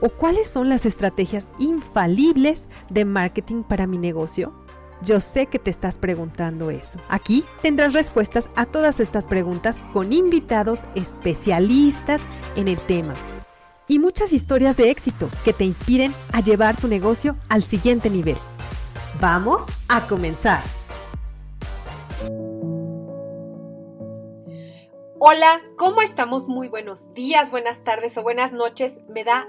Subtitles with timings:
[0.00, 4.52] ¿O cuáles son las estrategias infalibles de marketing para mi negocio?
[5.02, 7.00] Yo sé que te estás preguntando eso.
[7.08, 12.22] Aquí tendrás respuestas a todas estas preguntas con invitados especialistas
[12.56, 13.14] en el tema
[13.88, 18.36] y muchas historias de éxito que te inspiren a llevar tu negocio al siguiente nivel.
[19.20, 20.62] Vamos a comenzar.
[25.20, 26.46] Hola, ¿cómo estamos?
[26.46, 29.00] Muy buenos días, buenas tardes o buenas noches.
[29.08, 29.48] Me da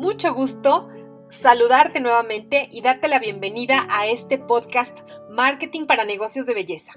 [0.00, 0.88] mucho gusto
[1.28, 4.98] saludarte nuevamente y darte la bienvenida a este podcast
[5.28, 6.94] Marketing para Negocios de Belleza.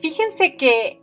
[0.00, 1.02] Fíjense que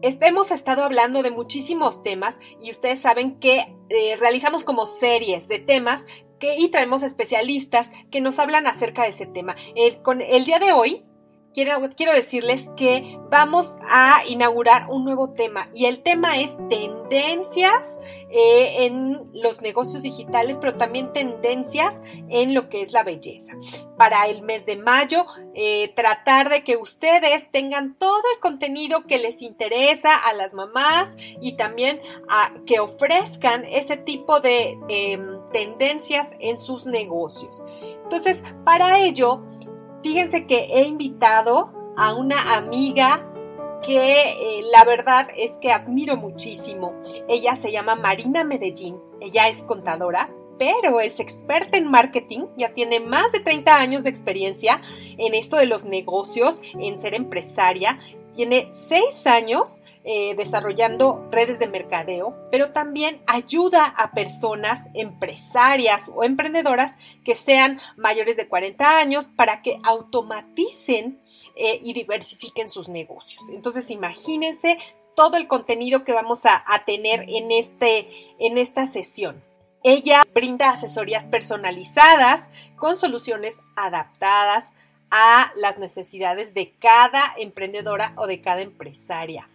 [0.00, 5.58] hemos estado hablando de muchísimos temas y ustedes saben que eh, realizamos como series de
[5.58, 6.06] temas
[6.40, 9.54] que, y traemos especialistas que nos hablan acerca de ese tema.
[10.02, 11.04] con el día de hoy
[11.52, 17.98] quiero, decirles que vamos a inaugurar un nuevo tema y el tema es tendencias
[18.30, 23.52] eh, en los negocios digitales, pero también tendencias en lo que es la belleza.
[23.96, 29.18] Para el mes de mayo, eh, tratar de que ustedes tengan todo el contenido que
[29.18, 36.34] les interesa a las mamás y también a que ofrezcan ese tipo de em, tendencias
[36.40, 37.64] en sus negocios.
[38.02, 39.42] Entonces, para ello,
[40.02, 43.28] Fíjense que he invitado a una amiga
[43.84, 46.94] que eh, la verdad es que admiro muchísimo.
[47.28, 53.00] Ella se llama Marina Medellín, ella es contadora, pero es experta en marketing, ya tiene
[53.00, 54.80] más de 30 años de experiencia
[55.18, 57.98] en esto de los negocios, en ser empresaria,
[58.34, 66.24] tiene 6 años eh, desarrollando redes de mercadeo, pero también ayuda a personas empresarias o
[66.24, 71.20] emprendedoras que sean mayores de 40 años para que automaticen
[71.54, 73.48] eh, y diversifiquen sus negocios.
[73.50, 74.78] Entonces, imagínense
[75.14, 79.40] todo el contenido que vamos a, a tener en, este, en esta sesión.
[79.84, 84.72] Ella brinda asesorías personalizadas con soluciones adaptadas
[85.12, 89.46] a las necesidades de cada emprendedora o de cada empresaria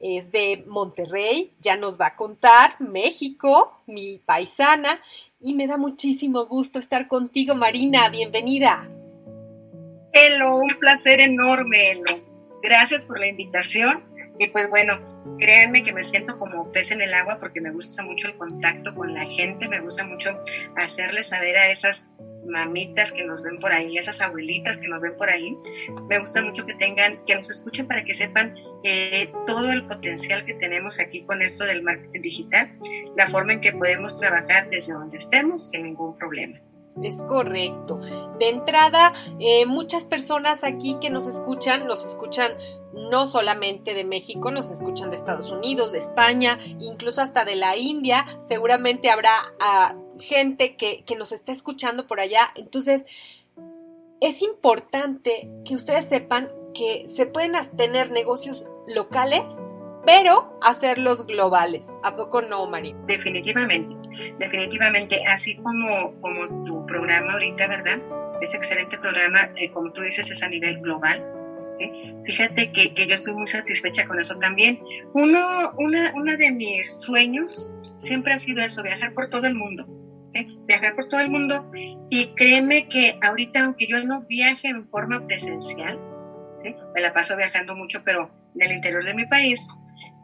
[0.00, 5.00] es de Monterrey, ya nos va a contar México, mi paisana,
[5.40, 8.86] y me da muchísimo gusto estar contigo, Marina, bienvenida.
[10.12, 12.22] Hello, un placer enorme, Elo.
[12.62, 14.04] Gracias por la invitación.
[14.38, 14.98] Y pues bueno,
[15.38, 18.94] créanme que me siento como pez en el agua porque me gusta mucho el contacto
[18.94, 20.42] con la gente, me gusta mucho
[20.76, 22.08] hacerles saber a esas
[22.46, 25.56] mamitas que nos ven por ahí, esas abuelitas que nos ven por ahí.
[26.08, 28.54] Me gusta mucho que tengan, que nos escuchen para que sepan
[29.46, 32.78] todo el potencial que tenemos aquí con esto del marketing digital,
[33.16, 36.60] la forma en que podemos trabajar desde donde estemos sin ningún problema.
[37.02, 37.98] Es correcto.
[38.38, 42.52] De entrada, eh, muchas personas aquí que nos escuchan, nos escuchan
[42.92, 47.76] no solamente de México, nos escuchan de Estados Unidos, de España, incluso hasta de la
[47.76, 48.24] India.
[48.42, 52.50] Seguramente habrá ah, gente que, que nos está escuchando por allá.
[52.56, 53.04] Entonces,
[54.20, 59.42] es importante que ustedes sepan que se pueden tener negocios locales,
[60.04, 61.94] pero hacerlos globales.
[62.02, 62.96] ¿A poco no, María?
[63.06, 63.94] Definitivamente,
[64.38, 65.22] definitivamente.
[65.26, 68.00] Así como, como tu programa ahorita, ¿verdad?
[68.40, 71.24] Ese excelente programa, eh, como tú dices, es a nivel global.
[71.78, 72.14] ¿sí?
[72.24, 74.80] Fíjate que, que, yo estoy muy satisfecha con eso también.
[75.14, 79.86] Uno, una, una de mis sueños siempre ha sido eso, viajar por todo el mundo.
[80.66, 81.70] Viajar por todo el mundo.
[82.10, 85.98] Y créeme que ahorita, aunque yo no viaje en forma presencial,
[86.56, 86.74] ¿sí?
[86.94, 89.66] Me la paso viajando mucho, pero en el interior de mi país,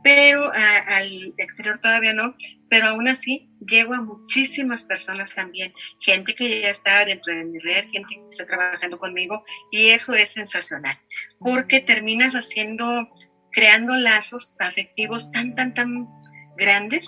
[0.03, 2.35] pero al exterior todavía no,
[2.69, 7.59] pero aún así llego a muchísimas personas también, gente que ya está dentro de mi
[7.59, 10.99] red, gente que está trabajando conmigo y eso es sensacional,
[11.39, 13.09] porque terminas haciendo,
[13.53, 16.09] creando lazos afectivos tan, tan, tan
[16.57, 17.07] grandes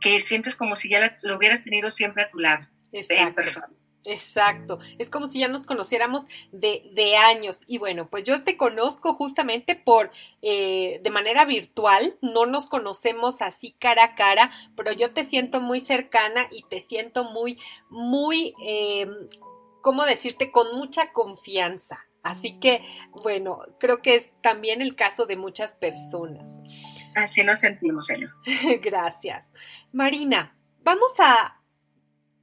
[0.00, 3.68] que sientes como si ya lo hubieras tenido siempre a tu lado, en persona.
[4.04, 7.60] Exacto, es como si ya nos conociéramos de, de, años.
[7.66, 10.10] Y bueno, pues yo te conozco justamente por,
[10.40, 15.60] eh, de manera virtual, no nos conocemos así cara a cara, pero yo te siento
[15.60, 17.58] muy cercana y te siento muy,
[17.90, 19.08] muy, eh,
[19.82, 20.50] ¿cómo decirte?
[20.52, 22.06] Con mucha confianza.
[22.22, 22.82] Así que,
[23.22, 26.60] bueno, creo que es también el caso de muchas personas.
[27.18, 28.28] Así nos sentimos, Elo.
[28.82, 29.50] Gracias.
[29.92, 31.60] Marina, vamos a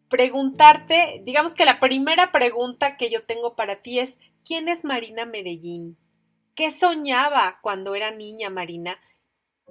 [0.09, 5.25] preguntarte, digamos que la primera pregunta que yo tengo para ti es, ¿quién es Marina
[5.25, 5.97] Medellín?
[6.55, 8.99] ¿Qué soñaba cuando era niña, Marina?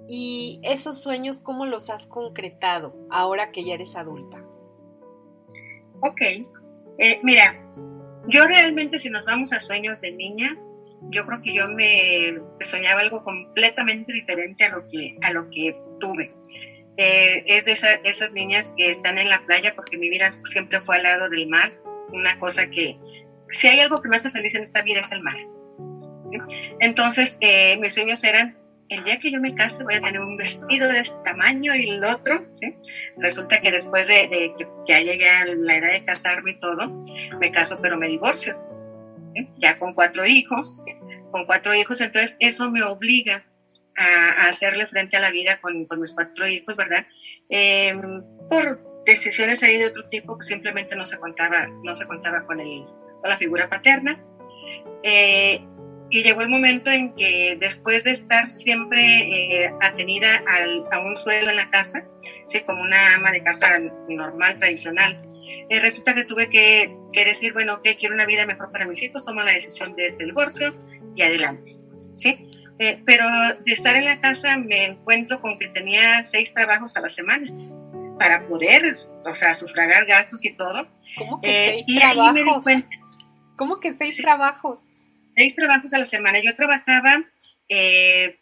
[0.09, 4.43] Y esos sueños, ¿cómo los has concretado ahora que ya eres adulta?
[6.01, 6.21] Ok,
[6.97, 7.69] eh, mira,
[8.27, 10.57] yo realmente si nos vamos a sueños de niña,
[11.11, 15.75] yo creo que yo me soñaba algo completamente diferente a lo que, a lo que
[15.99, 16.33] tuve.
[16.97, 20.95] Eh, es de esas niñas que están en la playa porque mi vida siempre fue
[20.95, 21.73] al lado del mar,
[22.13, 22.97] una cosa que
[23.49, 25.35] si hay algo que me hace feliz en esta vida es el mar.
[26.79, 28.57] Entonces, eh, mis sueños eran,
[28.89, 31.89] el día que yo me case voy a tener un vestido de este tamaño y
[31.89, 32.45] el otro.
[33.17, 37.01] Resulta que después de, que ya llegué a la edad de casarme y todo,
[37.39, 38.57] me caso pero me divorcio.
[39.55, 40.83] Ya con cuatro hijos,
[41.31, 43.45] con cuatro hijos, entonces eso me obliga
[43.97, 47.05] a, hacerle frente a la vida con, con mis cuatro hijos, ¿verdad?
[47.49, 47.99] Em,
[48.49, 52.59] por decisiones ahí de otro tipo, que simplemente no se contaba, no se contaba con,
[52.59, 52.85] el,
[53.19, 54.23] con la figura paterna.
[55.03, 55.61] Eh,
[56.09, 61.15] y llegó el momento en que después de estar siempre eh, atenida al, a un
[61.15, 62.05] suelo en la casa,
[62.45, 62.61] ¿sí?
[62.61, 65.19] como una ama de casa normal, tradicional,
[65.69, 69.01] eh, resulta que tuve que, que, decir, bueno, que quiero una vida mejor para mis
[69.01, 70.75] hijos, tomo la decisión de este divorcio
[71.15, 71.77] y adelante.
[72.13, 72.49] ¿sí?
[72.79, 73.25] Eh, pero
[73.65, 77.47] de estar en la casa me encuentro con que tenía seis trabajos a la semana
[78.19, 78.83] para poder,
[79.25, 80.87] o sea, sufragar gastos y todo.
[81.17, 82.65] ¿Cómo que seis trabajos?
[83.55, 84.79] ¿Cómo que seis trabajos?
[85.35, 86.39] seis trabajos a la semana.
[86.43, 87.25] Yo trabajaba
[87.69, 88.39] eh,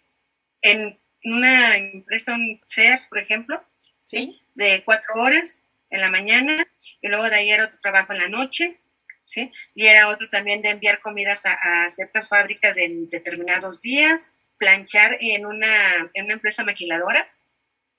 [0.62, 3.64] en una empresa, un Sears, por ejemplo,
[4.00, 4.40] ¿sí?
[4.56, 6.68] De cuatro horas en la mañana
[7.04, 8.80] y luego de ahí era otro trabajo en la noche,
[9.26, 9.52] ¿sí?
[9.76, 15.46] Y era otro también de enviar comidas a, ciertas fábricas en determinados días, planchar en
[15.46, 17.30] una, en una empresa maquiladora,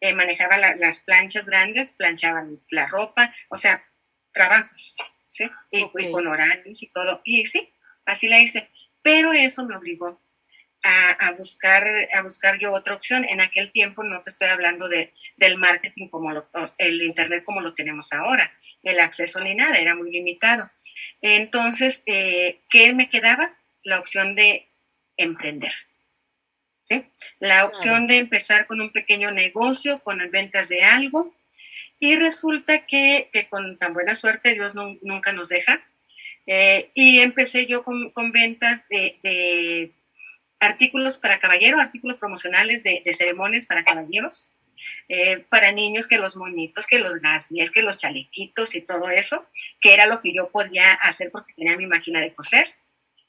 [0.00, 3.84] eh, manejaba las planchas grandes, planchaban la ropa, o sea,
[4.32, 4.96] trabajos,
[5.28, 5.50] ¿sí?
[5.70, 7.20] Y, y, con horarios y todo.
[7.24, 7.72] Y sí,
[8.06, 8.70] así la hice.
[9.02, 10.18] Pero eso me obligó
[10.84, 13.24] a, buscar, a buscar yo otra opción.
[13.28, 16.48] En aquel tiempo no te estoy hablando de, del marketing como lo,
[16.78, 18.52] el Internet como lo tenemos ahora.
[18.84, 20.70] El acceso ni nada, era muy limitado.
[21.20, 23.56] Entonces, eh, ¿qué me quedaba?
[23.82, 24.69] La opción de
[25.16, 25.72] emprender.
[26.81, 27.06] ¿Sí?
[27.38, 31.34] La opción de empezar con un pequeño negocio, con ventas de algo.
[31.98, 35.82] Y resulta que, que con tan buena suerte Dios nunca nos deja
[36.46, 39.92] eh, y empecé yo con, con ventas de, de,
[40.60, 44.48] artículos para caballeros, artículos promocionales de, de ceremonias para caballeros,
[45.08, 49.46] eh, para niños, que los moñitos, que los gasnies, que los chalequitos y todo eso,
[49.81, 52.75] que era lo que yo podía hacer porque tenía mi máquina de coser.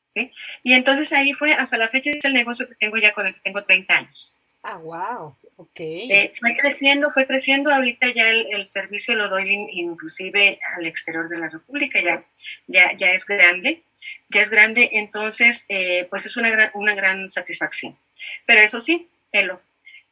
[0.07, 0.31] ¿sí?
[0.63, 3.33] Y entonces ahí fue, hasta la fecha es el negocio que tengo ya con el
[3.33, 4.37] que tengo 30 años.
[4.67, 5.35] Ah, wow.
[5.57, 5.79] Ok.
[5.79, 7.71] Eh, fue creciendo, fue creciendo.
[7.71, 12.25] Ahorita ya el, servicio lo doy inclusive al exterior de la República, ya,
[12.67, 13.83] ya, ya es grande,
[14.29, 17.97] ya es grande, entonces eh, pues es una gran, una gran satisfacción.
[18.47, 19.61] Pero eso sí, Elo,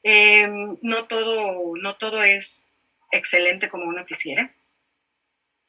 [0.03, 2.65] em, no, todo, no todo es
[3.11, 4.53] excelente como uno quisiera.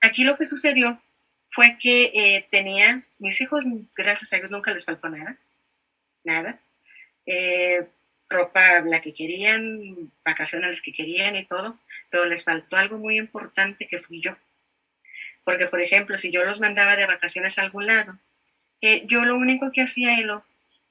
[0.00, 1.00] Aquí lo que sucedió
[1.48, 3.64] fue que eh, tenía, mis hijos,
[3.96, 5.38] gracias a Dios, nunca les faltó nada,
[6.24, 6.60] nada
[8.28, 11.78] ropa la que querían, vacaciones las que querían y todo,
[12.10, 14.36] pero les faltó algo muy importante que fui yo.
[15.44, 18.18] Porque, por ejemplo, si yo los mandaba de vacaciones a algún lado,
[18.80, 20.16] eh, yo lo único que hacía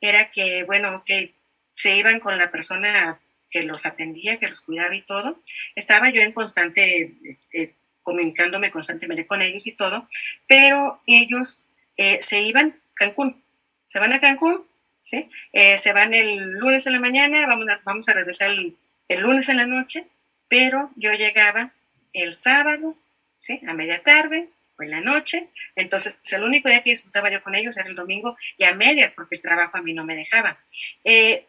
[0.02, 1.34] era que, bueno, que
[1.76, 3.20] se iban con la persona
[3.54, 5.42] que los atendía, que los cuidaba y todo.
[5.76, 10.10] Estaba yo en constante, eh, eh, comunicándome constantemente con ellos y todo,
[10.48, 11.64] pero ellos
[11.96, 13.42] se iban a Cancún.
[13.86, 14.66] Se van a Cancún
[15.04, 15.30] ¿sí?
[15.52, 17.46] Eh, se van el lunes en la mañana,
[17.84, 18.76] vamos a, regresar el,
[19.20, 20.08] lunes en la noche,
[20.48, 21.74] pero yo llegaba
[22.14, 22.98] el sábado,
[23.38, 23.62] ¿sí?
[23.68, 27.56] A media tarde o en la noche, entonces el único día que disfrutaba yo con
[27.56, 30.58] ellos era el domingo y a medias, porque el trabajo a mí no me dejaba.
[31.04, 31.46] Eh,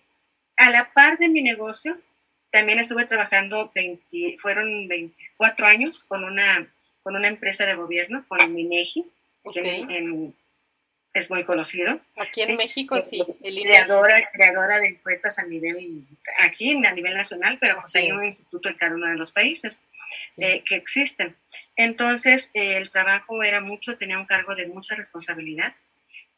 [0.57, 1.99] a la par de mi negocio,
[2.51, 6.71] también estuve trabajando, 20, fueron 24 años con una,
[7.03, 9.05] con una empresa de gobierno, con Minegi,
[9.57, 10.35] en,
[11.13, 12.01] es muy conocido.
[12.17, 13.23] Aquí en México sí.
[13.43, 16.05] El creadora, creadora de encuestas a nivel,
[16.43, 19.85] aquí a nivel nacional, pero pues hay un instituto en cada uno de los países
[20.37, 21.37] eh, que existen.
[21.77, 25.75] Entonces, eh, el trabajo era mucho, tenía un cargo de mucha responsabilidad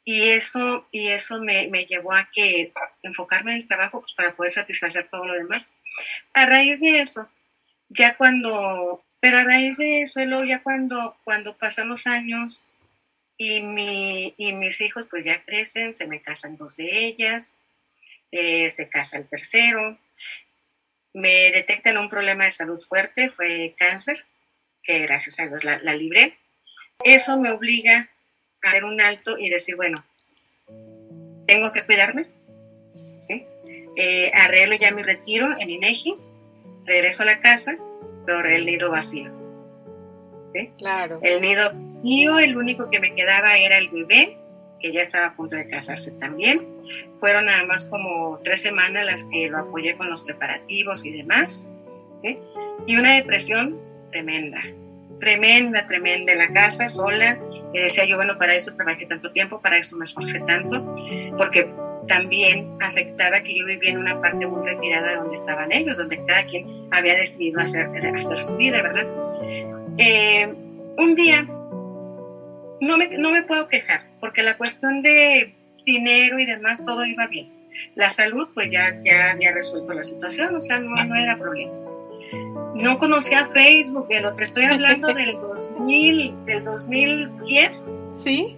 [0.09, 2.73] y eso, y eso me, me llevó a que
[3.03, 5.75] enfocarme en el trabajo pues, para poder satisfacer todo lo demás.
[6.33, 7.29] A raíz de eso,
[7.89, 12.71] ya cuando, pero a raíz de eso, ya cuando, cuando pasan los años,
[13.37, 17.57] y, mi, y mis hijos pues ya crecen, se me casan dos de ellas,
[18.31, 19.99] eh, se casa el tercero,
[21.15, 24.25] me detectan un problema de salud fuerte, fue cáncer,
[24.85, 26.39] que gracias a Dios la, la libré.
[27.03, 28.09] Eso me obliga
[28.67, 30.05] hacer un alto y decir, bueno,
[31.47, 32.27] tengo que cuidarme.
[33.27, 33.47] ¿sí?
[33.97, 36.17] Eh, arreglo ya mi retiro en INEGI,
[36.85, 37.77] regreso a la casa,
[38.27, 39.33] pero el nido vacío.
[40.55, 40.71] ¿sí?
[40.79, 41.21] Claro.
[41.23, 44.37] El nido vacío, el único que me quedaba era el bebé,
[44.81, 46.75] que ya estaba a punto de casarse también.
[47.19, 51.67] Fueron nada más como tres semanas las que lo apoyé con los preparativos y demás.
[52.21, 52.39] ¿sí?
[52.87, 53.81] Y una depresión
[54.11, 54.63] tremenda,
[55.19, 57.39] tremenda, tremenda en la casa, sola.
[57.73, 60.95] Y decía yo, bueno, para eso trabajé tanto tiempo, para esto me esforcé tanto,
[61.37, 61.71] porque
[62.07, 66.25] también afectaba que yo vivía en una parte muy retirada de donde estaban ellos, donde
[66.25, 69.07] cada quien había decidido hacer, hacer su vida, ¿verdad?
[69.99, 70.55] Eh,
[70.99, 71.43] un día,
[72.81, 75.55] no me, no me puedo quejar, porque la cuestión de
[75.85, 77.53] dinero y demás, todo iba bien.
[77.95, 81.86] La salud, pues ya, ya había resuelto la situación, o sea, no, no era problema
[82.77, 87.91] no conocía Facebook, de lo que estoy hablando del 2000, del 2010.
[88.23, 88.57] ¿Sí?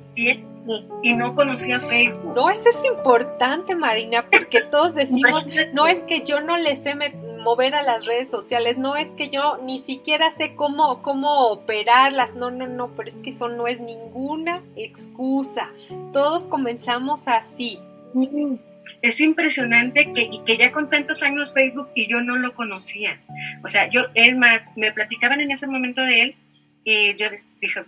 [1.03, 2.35] y no conocía Facebook.
[2.35, 6.95] No, eso es importante, Marina, porque todos decimos, no es que yo no le sé
[7.39, 12.35] mover a las redes sociales, no es que yo ni siquiera sé cómo, cómo operarlas,
[12.35, 15.71] no, no, no, pero es que eso no es ninguna excusa.
[16.13, 17.79] Todos comenzamos así.
[19.03, 23.21] Es impresionante que, que ya con tantos años Facebook y yo no lo conocía.
[23.63, 26.37] O sea, yo, es más, me platicaban en ese momento de él
[26.85, 27.27] y yo
[27.61, 27.85] dije,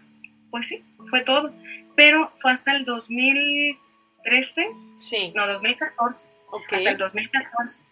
[0.50, 1.54] pues sí, fue todo.
[1.96, 5.32] Pero fue hasta el 2013, sí.
[5.34, 6.28] no, 2014,
[6.70, 7.82] hasta el 2014,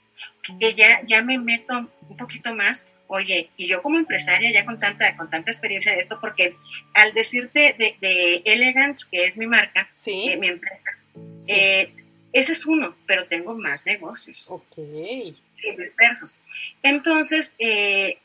[0.60, 2.86] que ya, ya me meto un poquito más.
[3.10, 6.56] Oye, y yo como empresaria ya con tanta, con tanta experiencia de esto, porque
[6.92, 10.26] al decirte de, de Elegance, que es mi marca, ¿Sí?
[10.28, 11.52] eh, mi empresa, sí.
[11.52, 11.94] eh,
[12.32, 14.50] ese es uno, pero tengo más negocios.
[14.50, 14.74] Ok.
[14.74, 16.40] Sí, dispersos.
[16.82, 18.18] Entonces, eh,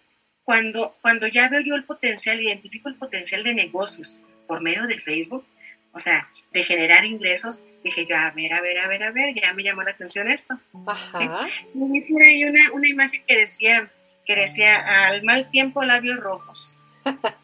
[0.44, 5.00] cuando, cuando ya veo yo el potencial, identifico el potencial de negocios por medio de
[5.00, 5.46] Facebook,
[5.94, 9.34] o sea, de generar ingresos, dije yo, a ver, a ver, a ver, a ver,
[9.34, 10.60] ya me llamó la atención esto.
[10.86, 11.42] Ajá.
[11.48, 11.60] ¿sí?
[11.74, 13.92] Y vi por ahí una, una imagen que decía,
[14.26, 16.78] que decía, al mal tiempo labios rojos.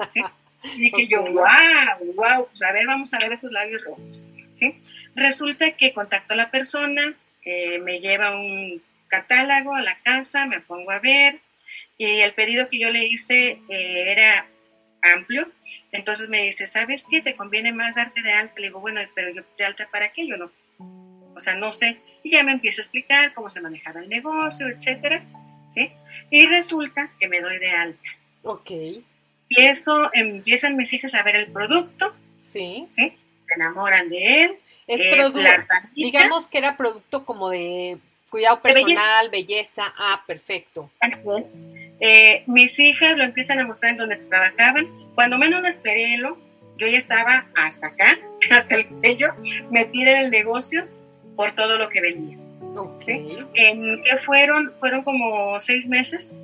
[0.09, 0.21] ¿sí?
[0.63, 1.07] Y dije okay.
[1.07, 4.27] yo, wow, wow, pues a ver, vamos a ver esos labios rojos.
[4.55, 4.79] ¿sí?
[5.15, 10.61] Resulta que contacto a la persona, eh, me lleva un catálogo a la casa, me
[10.61, 11.39] pongo a ver,
[11.97, 14.47] y el pedido que yo le hice eh, era
[15.01, 15.51] amplio,
[15.91, 17.21] entonces me dice, ¿sabes qué?
[17.21, 18.53] ¿Te conviene más darte de alta?
[18.57, 20.27] Le digo, bueno, pero yo de alta para qué?
[20.27, 20.51] Yo no,
[21.35, 21.99] o sea, no sé.
[22.23, 25.23] Y ya me empieza a explicar cómo se manejaba el negocio, etcétera,
[25.69, 25.91] ¿sí?
[26.29, 28.09] Y resulta que me doy de alta.
[28.43, 28.71] Ok.
[28.71, 32.85] Y eso, empiezan mis hijas a ver el producto, Sí.
[32.89, 33.13] ¿sí?
[33.47, 34.59] Se enamoran de él.
[34.89, 35.47] Es Eh, producto,
[35.95, 38.85] digamos que era producto como de cuidado belleza.
[38.85, 39.93] personal, belleza.
[39.97, 40.89] Ah, perfecto.
[40.99, 41.57] Así es.
[41.99, 44.87] Eh, mis hijas lo empiezan a mostrar en donde trabajaban.
[45.15, 46.37] Cuando menos lo esperé, yo
[46.87, 48.17] ya estaba hasta acá,
[48.51, 49.33] hasta el cuello,
[49.69, 50.87] metida en el negocio
[51.35, 52.37] por todo lo que venía.
[52.75, 53.03] Ok.
[53.07, 56.37] En que fueron, fueron como seis meses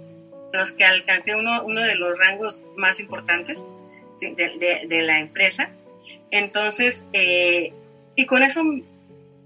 [0.53, 3.69] los que alcancé uno, uno de los rangos más importantes
[4.15, 4.33] ¿sí?
[4.35, 5.69] de, de- de la empresa.
[6.31, 7.73] Entonces, eh,
[8.15, 8.61] y con eso,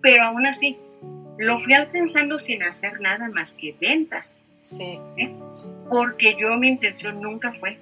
[0.01, 0.77] pero aún así,
[1.38, 4.35] lo fui alcanzando sin hacer nada más que ventas.
[4.61, 4.99] Sí,
[5.89, 7.77] porque yo mi intención nunca fue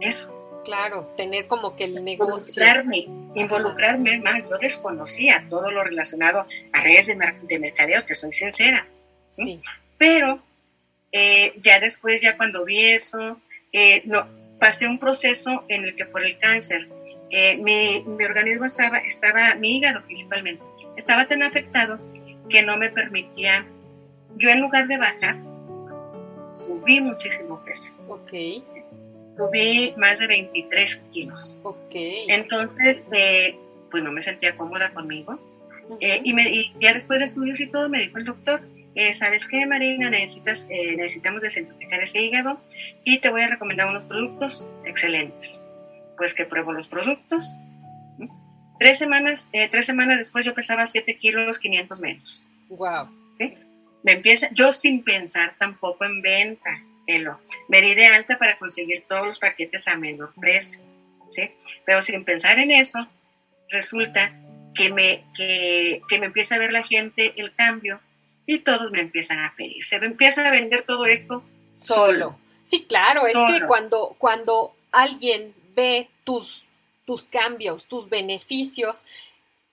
[0.00, 0.32] eso,
[0.64, 2.32] claro, tener como que el negocio.
[2.62, 8.14] involucrarme, involucrarme más, yo desconocía todo lo relacionado a redes de, mer- de mercadeo, te
[8.14, 8.86] soy sincera,
[9.28, 9.60] Sí,
[9.98, 10.40] pero
[11.12, 13.40] eh, ya después, ya cuando vi eso,
[13.72, 14.26] eh, no,
[14.60, 16.88] pasé un proceso en el que por el cáncer,
[17.30, 20.62] eh, mi, mi organismo estaba, estaba, mi hígado principalmente,
[20.96, 21.98] estaba tan afectado
[22.48, 23.66] que no me permitía,
[24.36, 25.36] yo en lugar de bajar,
[26.48, 27.92] subí muchísimo peso.
[28.08, 28.32] ok,
[29.38, 31.58] subí más de 23 kilos.
[31.62, 31.94] ok.
[32.28, 33.58] Entonces, eh,
[33.90, 35.38] pues no me sentía cómoda conmigo.
[36.00, 38.60] Eh, y, me, y ya después de estudios y todo, me dijo el doctor,
[38.96, 40.10] eh, ¿sabes qué, Marina?
[40.10, 42.60] Necesitas, eh, necesitamos desintoxicar ese hígado
[43.04, 45.62] y te voy a recomendar unos productos excelentes.
[46.16, 47.56] Pues que pruebo los productos.
[48.78, 52.50] Tres semanas, eh, tres semanas después yo pesaba 7 kilos 500 menos.
[52.68, 53.08] Wow.
[53.32, 53.54] ¿sí?
[54.02, 57.40] Me empieza, yo sin pensar tampoco en venta, Elo.
[57.68, 60.80] Me di de alta para conseguir todos los paquetes a menor precio,
[61.28, 61.50] ¿sí?
[61.84, 63.08] Pero sin pensar en eso,
[63.70, 64.34] resulta
[64.74, 68.00] que me, que, que me empieza a ver la gente el cambio
[68.44, 69.82] y todos me empiezan a pedir.
[69.82, 71.42] Se me empieza a vender todo esto
[71.76, 72.38] Solo.
[72.64, 76.64] Sí, claro, es que cuando, cuando alguien ve tus,
[77.04, 79.04] tus cambios, tus beneficios,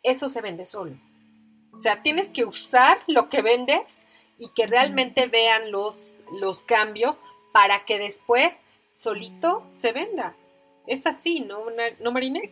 [0.04, 0.96] eso se vende solo.
[1.72, 4.04] O sea, tienes que usar lo que vendes
[4.38, 8.62] y que realmente vean los, los cambios para que después
[8.94, 10.36] solito se venda.
[10.86, 11.66] Es así, ¿no,
[12.00, 12.52] ¿no Marine?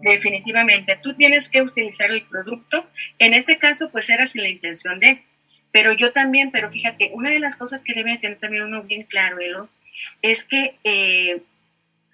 [0.00, 2.86] Definitivamente, tú tienes que utilizar el producto.
[3.18, 5.24] En este caso, pues era sin la intención de,
[5.72, 9.02] pero yo también, pero fíjate, una de las cosas que debe tener también uno bien
[9.02, 9.68] claro, Elo,
[10.22, 11.42] es que eh,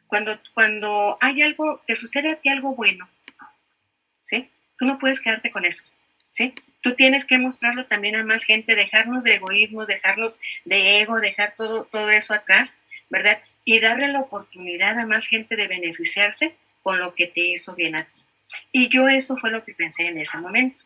[0.06, 3.08] cuando, cuando hay algo, te sucede a ti algo bueno,
[4.22, 4.50] ¿sí?
[4.78, 5.84] Tú no puedes quedarte con eso,
[6.30, 6.54] ¿sí?
[6.80, 11.54] Tú tienes que mostrarlo también a más gente, dejarnos de egoísmo, dejarnos de ego, dejar
[11.56, 13.42] todo, todo eso atrás, ¿verdad?
[13.64, 17.96] Y darle la oportunidad a más gente de beneficiarse con lo que te hizo bien
[17.96, 18.20] a ti.
[18.70, 20.82] Y yo eso fue lo que pensé en ese momento,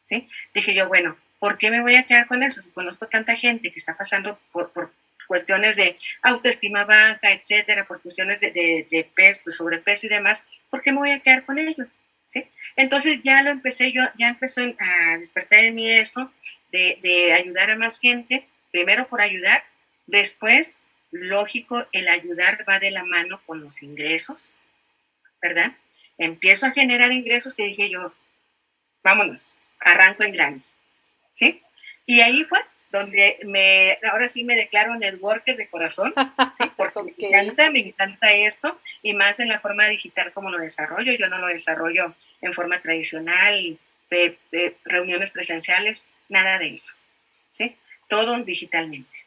[0.00, 0.28] ¿sí?
[0.54, 2.62] Dije yo, bueno, ¿por qué me voy a quedar con eso?
[2.62, 4.92] Si conozco tanta gente que está pasando por, por
[5.26, 10.98] cuestiones de autoestima baja, etcétera, por cuestiones de, peso, sobrepeso y demás, ¿por qué me
[10.98, 11.88] voy a quedar con ellos?
[12.24, 12.46] ¿Sí?
[12.76, 16.32] Entonces ya lo empecé, yo ya empezó a despertar en mí eso
[16.72, 19.64] de, de ayudar a más gente, primero por ayudar,
[20.06, 24.58] después, lógico, el ayudar va de la mano con los ingresos,
[25.40, 25.76] ¿verdad?
[26.18, 28.12] Empiezo a generar ingresos y dije yo,
[29.02, 30.64] vámonos, arranco en grande,
[31.30, 31.62] ¿sí?
[32.06, 32.58] Y ahí fue,
[32.94, 36.14] donde me, ahora sí me declaro networker de corazón,
[36.76, 41.12] porque me encanta, me encanta esto, y más en la forma digital como lo desarrollo.
[41.18, 43.78] Yo no lo desarrollo en forma tradicional,
[44.10, 46.94] de, reuniones presenciales, nada de eso,
[47.48, 47.76] ¿sí?
[48.08, 49.26] Todo digitalmente.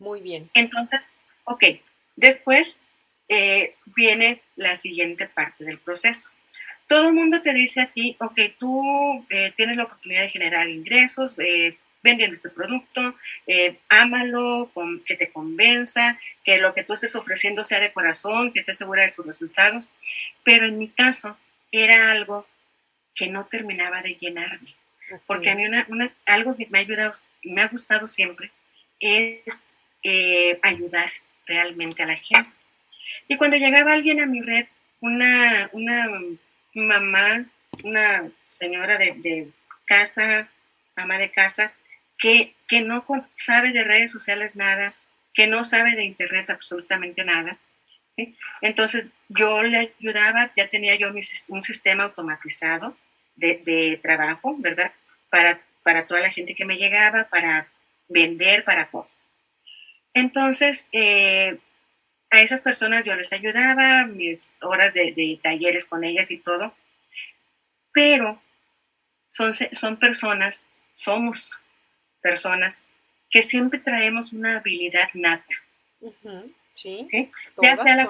[0.00, 0.50] Muy bien.
[0.54, 1.14] Entonces,
[1.44, 1.64] ok,
[2.16, 2.82] después
[3.28, 6.30] eh, viene la siguiente parte del proceso.
[6.88, 10.68] Todo el mundo te dice a ti, ok, tú eh, tienes la oportunidad de generar
[10.68, 16.94] ingresos, eh, vendiendo este producto, eh, ámalo, con, que te convenza, que lo que tú
[16.94, 19.92] estés ofreciendo sea de corazón, que estés segura de sus resultados.
[20.44, 21.36] Pero en mi caso
[21.72, 22.46] era algo
[23.14, 24.74] que no terminaba de llenarme.
[25.26, 27.12] Porque a mí una, algo que me ha ayudado,
[27.42, 28.52] me ha gustado siempre,
[29.00, 29.70] es
[30.02, 31.10] eh, ayudar
[31.46, 32.50] realmente a la gente.
[33.26, 34.66] Y cuando llegaba alguien a mi red,
[35.00, 36.08] una, una
[36.74, 37.46] mamá,
[37.84, 39.48] una señora de, de
[39.84, 40.48] casa,
[40.96, 41.72] mamá de casa,
[42.18, 42.54] que,
[42.84, 43.04] no
[43.34, 44.94] sabe de redes sociales nada,
[45.32, 47.58] que no sabe de internet absolutamente nada.
[48.60, 51.12] Entonces yo le ayudaba, ya tenía yo
[51.48, 52.96] un sistema automatizado
[53.36, 54.92] de, trabajo, ¿verdad?
[55.30, 57.68] Para, para toda la gente que me llegaba, para
[58.08, 59.08] vender, para todo.
[60.14, 61.58] Entonces, eh,
[62.30, 66.74] a esas personas yo les ayudaba, mis horas de, de, talleres con ellas y todo,
[67.92, 68.42] pero
[69.28, 71.56] son, son personas, somos
[72.20, 72.84] personas
[73.30, 75.54] que siempre traemos una habilidad nata.
[77.60, 78.08] Ya sea la,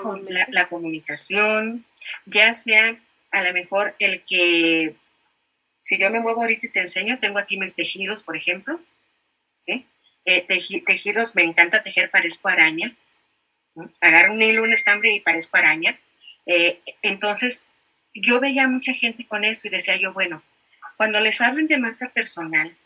[0.50, 1.86] la, comunicación,
[2.26, 4.94] ya sea a lo mejor el que,
[5.78, 8.80] si yo me muevo ahorita y te enseño, tengo aquí mis tejidos, por ejemplo,
[9.56, 9.86] ¿sí?
[10.24, 10.44] Eh,
[10.86, 12.94] tejidos, me encanta tejer, parezco araña.
[14.00, 15.98] Agarro un hilo, un estambre y parezco araña.
[16.44, 17.64] Eh, entonces,
[18.12, 20.42] yo veía mucha gente con eso y decía yo, bueno,
[20.98, 22.76] cuando les hablen de marca personal,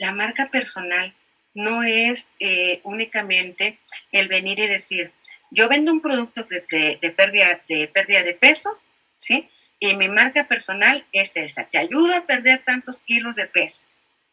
[0.00, 1.14] la marca personal
[1.52, 3.78] no es eh, únicamente
[4.12, 5.12] el venir y decir,
[5.50, 8.80] yo vendo un producto de, pérdida, de pérdida de peso,
[9.18, 9.50] ¿sí?
[9.78, 13.84] Y mi marca personal es esa, te ayuda a perder tantos kilos de peso,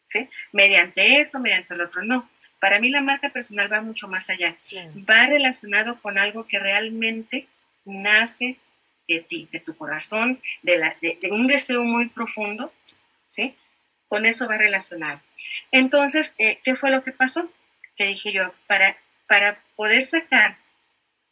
[0.06, 0.30] ¿sí?
[0.52, 2.30] Mediante esto, mediante el otro, no.
[2.60, 4.56] Para mí la marca personal va mucho más allá.
[5.08, 7.46] Va relacionado con algo que realmente
[7.84, 8.56] nace
[9.06, 12.72] de ti, de tu corazón, de, la, de un deseo muy profundo,
[13.26, 13.54] ¿sí?
[14.06, 15.20] Con eso va relacionado.
[15.72, 17.50] Entonces, eh, ¿qué fue lo que pasó?
[17.96, 20.58] Que dije yo, para, para poder sacar,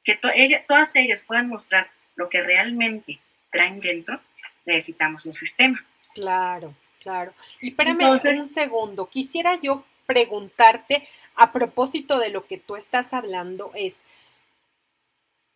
[0.05, 4.21] que todas ellas puedan mostrar lo que realmente traen dentro,
[4.65, 5.85] necesitamos un sistema.
[6.15, 7.35] Claro, claro.
[7.61, 13.71] Y espérame un segundo, quisiera yo preguntarte a propósito de lo que tú estás hablando,
[13.75, 14.01] es,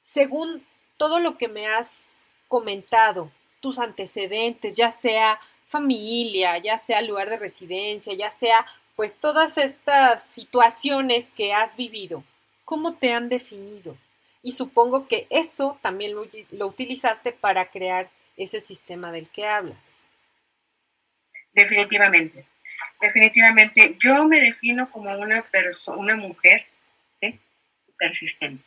[0.03, 0.67] según
[0.99, 2.11] todo lo que me has
[2.49, 9.57] comentado, tus antecedentes, ya sea familia, ya sea lugar de residencia, ya sea pues todas
[9.57, 12.25] estas situaciones que has vivido,
[12.65, 13.97] ¿cómo te han definido?
[14.43, 19.89] Y supongo que eso también lo, utilizaste para crear ese sistema del que hablas.
[21.53, 22.47] Definitivamente,
[23.01, 23.97] definitivamente.
[24.05, 26.67] Yo me defino como una persona, una mujer
[27.97, 28.65] persistente,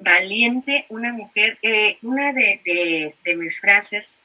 [0.00, 1.56] valiente, una mujer.
[1.62, 4.22] Eh, una de mis frases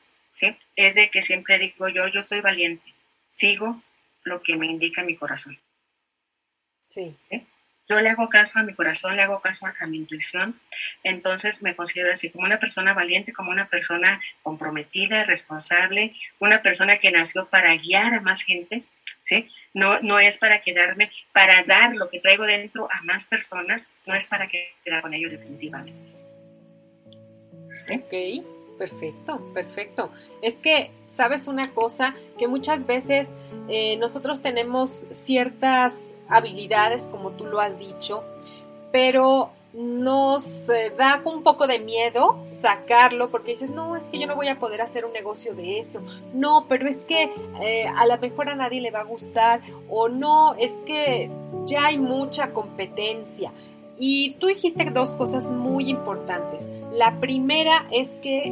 [0.76, 2.94] es de que siempre digo yo, yo soy valiente,
[3.28, 3.82] sigo
[4.24, 5.60] lo que me indica mi corazón.
[6.88, 7.16] Sí.
[7.90, 10.60] Yo le hago caso a mi corazón, le hago caso a mi intuición,
[11.04, 16.98] entonces me considero así como una persona valiente, como una persona comprometida, responsable, una persona
[16.98, 18.84] que nació para guiar a más gente,
[19.22, 19.50] ¿sí?
[19.74, 24.14] No, no es para quedarme, para dar lo que traigo dentro a más personas, no
[24.16, 26.14] es para quedar con ellos definitivamente.
[27.80, 27.96] ¿Sí?
[27.96, 30.10] Ok, perfecto, perfecto.
[30.42, 32.16] Es que, ¿sabes una cosa?
[32.38, 33.30] Que muchas veces
[33.68, 38.24] eh, nosotros tenemos ciertas habilidades, como tú lo has dicho,
[38.92, 44.26] pero nos eh, da un poco de miedo sacarlo porque dices, no, es que yo
[44.26, 46.02] no voy a poder hacer un negocio de eso.
[46.34, 50.10] No, pero es que eh, a lo mejor a nadie le va a gustar o
[50.10, 51.30] no, es que
[51.66, 53.52] ya hay mucha competencia.
[54.00, 56.64] Y tú dijiste dos cosas muy importantes.
[56.98, 58.52] La primera es que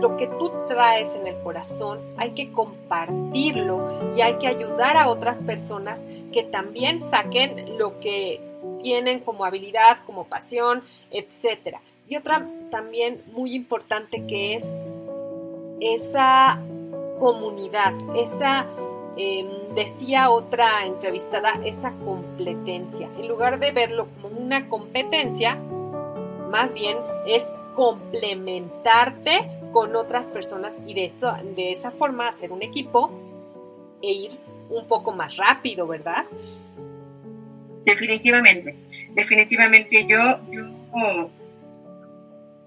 [0.00, 5.10] lo que tú traes en el corazón hay que compartirlo y hay que ayudar a
[5.10, 6.02] otras personas
[6.32, 8.40] que también saquen lo que
[8.80, 11.80] tienen como habilidad, como pasión, etc.
[12.08, 14.66] Y otra también muy importante que es
[15.80, 16.58] esa
[17.20, 18.64] comunidad, esa,
[19.18, 23.10] em, decía otra entrevistada, esa competencia.
[23.18, 25.58] En lugar de verlo como una competencia,
[26.50, 32.62] más bien es complementarte con otras personas y de, eso, de esa forma hacer un
[32.62, 33.10] equipo
[34.02, 34.30] e ir
[34.68, 36.24] un poco más rápido, ¿verdad?
[37.84, 38.76] Definitivamente,
[39.10, 40.18] definitivamente yo,
[40.50, 41.30] yo,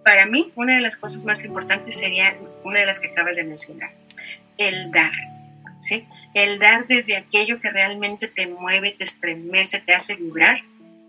[0.03, 3.43] para mí, una de las cosas más importantes sería una de las que acabas de
[3.43, 3.91] mencionar,
[4.57, 5.13] el dar,
[5.79, 6.05] ¿sí?
[6.33, 10.59] El dar desde aquello que realmente te mueve, te estremece, te hace vibrar,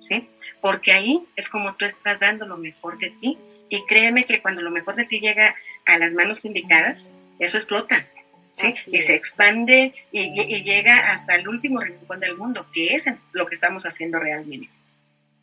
[0.00, 0.28] ¿sí?
[0.61, 4.62] Porque ahí es como tú estás dando lo mejor de ti y créeme que cuando
[4.62, 8.07] lo mejor de ti llega a las manos indicadas, eso explota,
[8.55, 8.74] ¿sí?
[8.87, 13.55] y se expande y, llega hasta el último rincón del mundo, que es lo que
[13.55, 14.68] estamos haciendo realmente.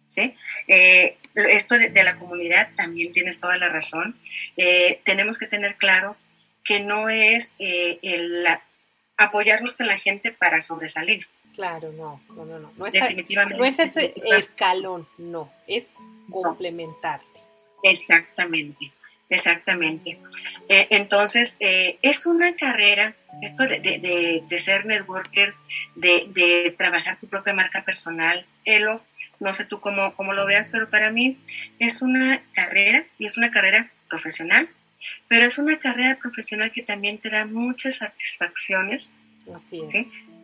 [0.07, 0.33] ¿sí?
[0.67, 4.15] Eh, esto de, la comunidad también tienes toda la razón.
[4.57, 6.15] Eh, tenemos que tener claro
[6.63, 8.59] que no es el eh,
[9.17, 11.27] apoyarnos en la gente para sobresalir.
[11.53, 12.73] Claro, no, no, no, no.
[12.77, 13.59] No es, Definitivamente.
[13.59, 15.87] No es ese escalón, no, es
[16.31, 17.32] complementarte.
[17.83, 18.91] Exactamente.
[19.33, 20.19] Exactamente.
[20.69, 25.55] Eh, entonces, eh, es una carrera, esto de, ser networker,
[25.95, 29.03] de, trabajar tu propia marca personal, Elo,
[29.39, 31.37] no sé tú cómo, cómo lo veas, pero para mí
[31.79, 34.69] es una carrera y es una carrera profesional,
[35.27, 39.13] pero es una carrera profesional que también te da muchas satisfacciones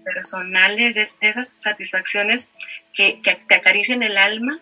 [0.04, 2.50] personales, esas satisfacciones
[2.96, 4.60] que, que te acarician el alma,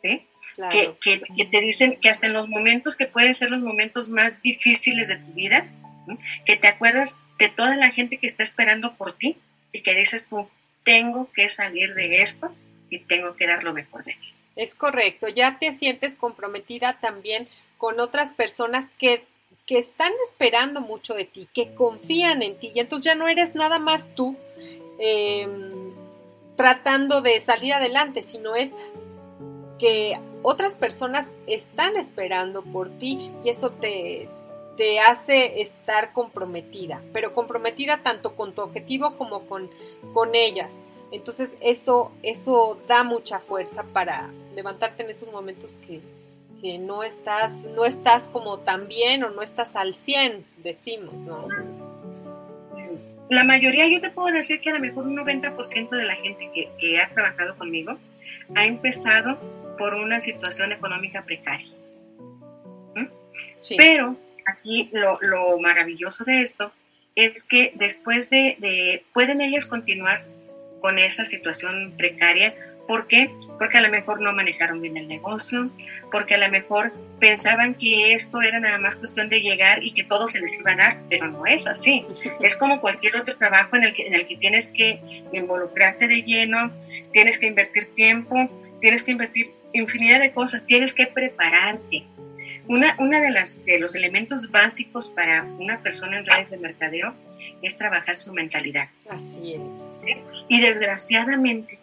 [0.00, 0.26] ¿sí?
[0.70, 5.08] Que, te dicen que hasta en los momentos que pueden ser los momentos más difíciles
[5.08, 5.66] de tu vida,
[6.46, 9.36] que te acuerdas de toda la gente que está esperando por ti
[9.72, 10.48] y que dices tú,
[10.84, 12.54] tengo que salir de esto
[12.90, 14.32] y tengo que dar lo mejor de mí.
[14.56, 17.48] Es correcto, ya te sientes comprometida también
[17.78, 19.24] con otras personas que,
[19.66, 23.54] que están esperando mucho de ti, que confían en ti y entonces ya no eres
[23.54, 24.36] nada más tú.
[24.98, 25.92] Em,
[26.56, 28.72] tratando de salir adelante, sino es
[29.82, 34.28] que otras personas están esperando por ti y eso te,
[34.76, 39.68] te hace estar comprometida, pero comprometida tanto con tu objetivo como con,
[40.14, 40.78] con ellas.
[41.10, 46.00] Entonces eso, eso da mucha fuerza para levantarte en esos momentos que,
[46.60, 51.48] que no estás, no estás como tan bien o no estás al 100, decimos, ¿no?
[53.30, 56.52] La mayoría, yo te puedo decir que a lo mejor un 90% de la gente
[56.54, 57.98] que, que ha trabajado conmigo
[58.54, 59.38] ha empezado
[59.82, 61.66] por una situación económica precaria.
[62.94, 63.06] ¿Mm?
[63.76, 64.16] Pero
[64.46, 66.70] aquí lo, maravilloso de esto
[67.16, 70.24] es que después de, pueden ellas continuar
[70.80, 72.54] con esa situación precaria.
[72.86, 73.34] ¿Por qué?
[73.58, 75.68] Porque a lo mejor no manejaron bien el negocio,
[76.12, 80.04] porque a lo mejor pensaban que esto era nada más cuestión de llegar y que
[80.04, 82.06] todo se les iba a dar, pero no es así.
[82.40, 85.00] Es como cualquier otro trabajo en el que, en el que tienes que
[85.32, 86.70] involucrarte de lleno,
[87.12, 88.48] tienes que invertir tiempo,
[88.80, 92.04] tienes que invertir infinidad de cosas, tienes que prepararte.
[92.68, 97.14] Una, una de, las, de los elementos básicos para una persona en redes de mercadeo
[97.62, 98.88] es trabajar su mentalidad.
[99.08, 100.16] Así es.
[100.48, 101.78] Y desgraciadamente,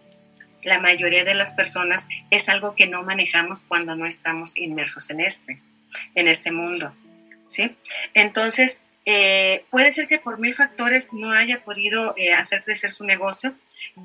[0.63, 5.21] la mayoría de las personas es algo que no manejamos cuando no estamos inmersos en
[5.21, 5.61] este,
[6.15, 6.93] en este mundo.
[7.47, 7.75] ¿sí?
[8.13, 13.05] Entonces, eh, puede ser que por mil factores no haya podido eh, hacer crecer su
[13.05, 13.55] negocio,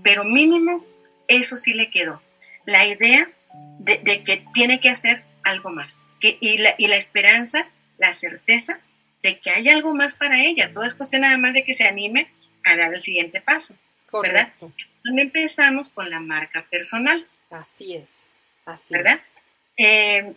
[0.03, 0.85] pero mínimo
[1.29, 2.23] eso sí le quedó.
[2.67, 3.29] La idea
[3.79, 6.07] de, que tiene que hacer algo más.
[6.21, 8.81] Que, y, la, y la esperanza, la certeza
[9.23, 10.73] de que hay algo más para ella.
[10.73, 12.29] Todo es cuestión nada más de que se anime
[12.65, 13.75] a dar el siguiente paso.
[14.13, 14.53] ¿Verdad?
[15.03, 17.27] Donde empezamos con la marca personal.
[17.51, 18.21] Así es.
[18.65, 19.21] Así ¿Verdad?
[19.77, 20.35] Eh,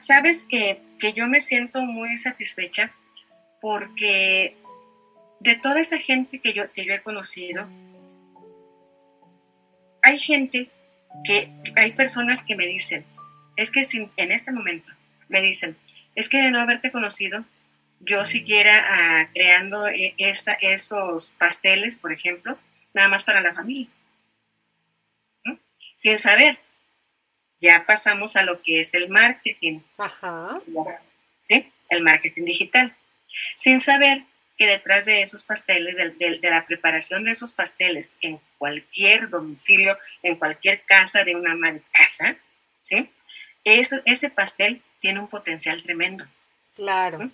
[0.00, 2.92] sabes que, que yo me siento muy satisfecha
[3.60, 4.56] porque
[5.40, 7.66] de toda esa gente que yo, que yo he conocido,
[10.02, 10.70] hay gente
[11.24, 13.04] que, hay personas que me dicen,
[13.56, 14.92] es que en este momento
[15.28, 15.76] me dicen,
[16.14, 17.44] es que de no haberte conocido,
[18.00, 22.58] yo siguiera ah, creando eh, esa, esos pasteles, por ejemplo,
[22.92, 23.88] nada más para la familia.
[25.94, 26.58] Sin saber,
[27.60, 29.80] ya pasamos a lo que es el marketing.
[29.96, 30.60] Ajá.
[31.38, 31.70] ¿Sí?
[31.88, 32.94] El marketing digital.
[33.54, 34.24] Sin saber
[34.56, 40.36] que detrás de esos pasteles, de, la preparación de esos pasteles en cualquier domicilio, en
[40.36, 42.36] cualquier casa de una ama casa,
[42.80, 43.10] ¿sí?
[43.64, 46.26] ese pastel tiene un potencial tremendo.
[46.74, 47.30] Claro.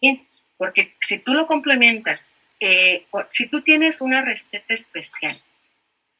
[0.00, 5.40] Bien, porque si tú lo complementas, eh, si tú tienes una receta especial,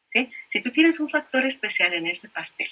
[0.07, 0.31] ¿sí?
[0.46, 2.70] Si tú tienes un factor especial en ese pastel,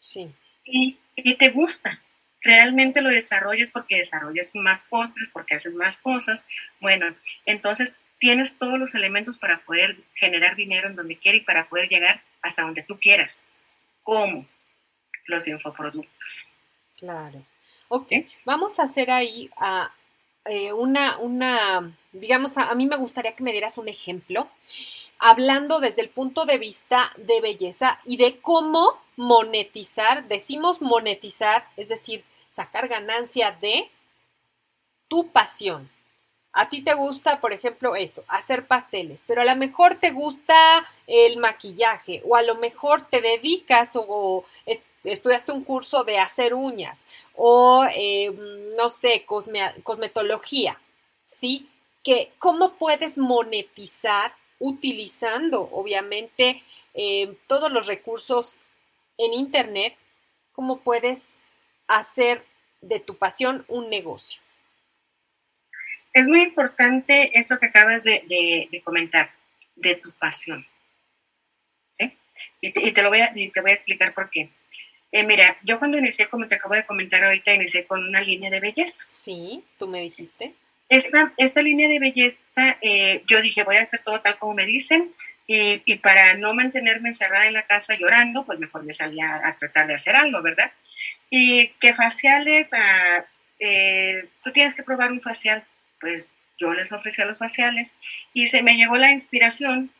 [0.00, 0.30] sí.
[0.64, 2.00] y, y te gusta,
[2.42, 6.46] realmente lo desarrollas porque desarrollas más postres, porque haces más cosas,
[6.80, 7.14] bueno,
[7.46, 11.88] entonces tienes todos los elementos para poder generar dinero en donde quieras y para poder
[11.88, 13.44] llegar hasta donde tú quieras.
[14.02, 14.46] ¿Cómo?
[15.26, 16.50] Los infoproductos.
[16.98, 17.44] Claro.
[17.88, 18.12] Ok,
[18.44, 19.92] vamos a hacer ahí a,
[20.44, 24.48] eh, una, una, digamos, a, mí me gustaría que me dieras un ejemplo,
[25.18, 31.88] hablando desde el punto de vista de belleza y de cómo monetizar, decimos monetizar, es
[31.88, 33.88] decir, sacar ganancia de
[35.08, 35.88] tu pasión.
[36.52, 40.86] A ti te gusta, por ejemplo, eso, hacer pasteles, pero a lo mejor te gusta
[41.06, 44.44] el maquillaje o a lo mejor te dedicas o,
[45.02, 48.30] estudiaste un curso de hacer uñas o, eh,
[48.76, 50.78] no sé, cosmetología,
[51.26, 51.70] ¿sí?
[52.04, 56.62] Que cómo puedes monetizar utilizando, obviamente,
[56.92, 58.56] eh, todos los recursos
[59.16, 59.96] en Internet,
[60.52, 61.34] cómo puedes
[61.98, 62.44] hacer
[62.80, 64.42] de tu pasión un negocio.
[66.12, 69.30] Es muy importante esto que acabas de, comentar,
[69.76, 70.66] de tu pasión.
[71.92, 72.16] ¿Sí?
[72.60, 74.50] Y te, lo voy a, te voy a explicar por qué.
[75.10, 78.50] Eh, mira, yo cuando inicié, como te acabo de comentar ahorita, inicié con una línea
[78.50, 79.02] de belleza.
[79.08, 80.54] Sí, tú me dijiste.
[80.88, 84.66] Esta, esta línea de belleza, eh, yo dije, voy a hacer todo tal como me
[84.66, 85.14] dicen,
[85.46, 89.56] y, y, para no mantenerme encerrada en la casa llorando, pues mejor me salía a,
[89.58, 90.72] tratar de hacer algo, ¿verdad?
[91.34, 92.72] Y que faciales,
[93.58, 95.64] eh, tú tienes que probar un facial,
[95.98, 96.28] pues
[96.60, 97.96] yo les ofrecía los faciales,
[98.34, 99.90] y se me llegó la inspiración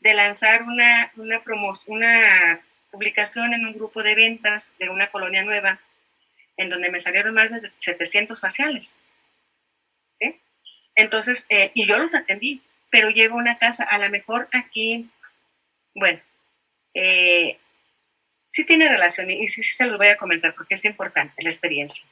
[0.00, 1.40] de lanzar una, una,
[1.86, 5.80] una publicación en un grupo de ventas de una colonia nueva,
[6.58, 9.00] en donde me salieron más de 700 faciales.
[10.94, 15.08] Entonces, eh, y yo los atendí, pero llego a una casa, a lo mejor aquí,
[15.94, 16.20] bueno,
[16.92, 17.58] eh,
[18.52, 21.48] sí tiene relación y sí, sí se los voy a comentar porque es importante la
[21.48, 22.04] experiencia.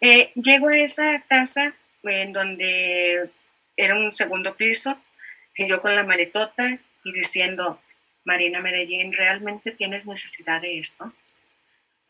[0.00, 3.30] Eh, llego a esa casa en donde
[3.76, 5.00] era un segundo piso,
[5.54, 7.80] y yo con la maletota y diciendo,
[8.24, 11.12] Marina Medellín, ¿realmente tienes necesidad de esto?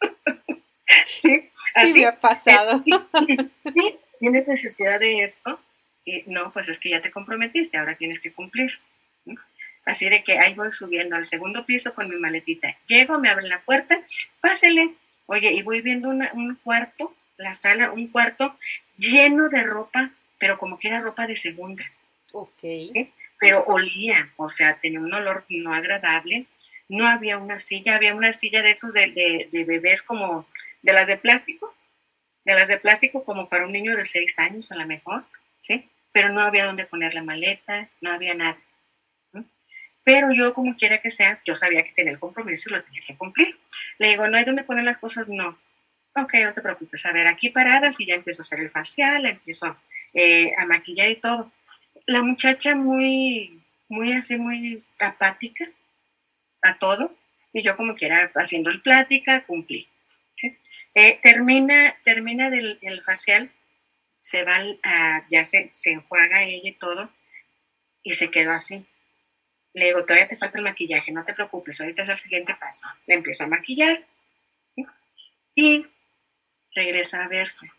[1.21, 2.83] sí, así sí ha pasado.
[2.87, 3.99] ¿Sí?
[4.19, 5.61] ¿Tienes necesidad de esto?
[6.07, 8.81] Y no, pues es que ya te comprometiste, ahora tienes que cumplir.
[9.85, 12.77] Así de que ahí voy subiendo al segundo piso con mi maletita.
[12.87, 14.01] Llego, me abren la puerta,
[14.41, 14.95] pásele.
[15.27, 18.59] Oye, y voy viendo un cuarto, la sala, un cuarto
[18.97, 21.85] lleno de ropa, pero como que era ropa de segunda.
[22.33, 22.61] Ok.
[22.61, 23.13] ¿sí?
[23.43, 26.47] pero olía, o sea, tenía un olor no agradable.
[26.89, 30.47] No había una silla, había una silla de esos de, bebés como
[30.83, 31.75] de las de plástico,
[32.45, 35.25] de las de plástico como para un niño de seis años a lo mejor,
[35.59, 35.91] ¿sí?
[36.13, 38.59] Pero no había donde poner la maleta, no había nada.
[40.05, 43.03] Pero yo, como quiera que sea, yo sabía que tenía el compromiso y lo tenía
[43.07, 43.59] que cumplir.
[43.99, 45.29] Le digo, ¿no hay donde poner las cosas?
[45.29, 45.59] No.
[46.15, 47.07] Ok, no te preocupes.
[47.07, 49.77] A ver, aquí paradas y ya empiezo a hacer el facial, empiezo
[50.13, 51.53] eh, a maquillar y todo
[52.07, 55.71] la muchacha muy, muy así, muy apática
[56.63, 57.15] a todo,
[57.53, 59.89] y yo como quiera haciendo el plática, cumplí.
[60.95, 63.51] Eh, termina, termina del, facial,
[64.21, 67.11] se va a, ya se, se enjuaga ella y todo,
[68.03, 68.85] y se quedó así.
[69.75, 72.89] Le digo, todavía te falta el maquillaje, no te preocupes, ahorita es el siguiente paso.
[73.07, 74.07] Le empiezo a maquillar
[75.55, 75.87] y
[76.75, 77.71] regresa a verse.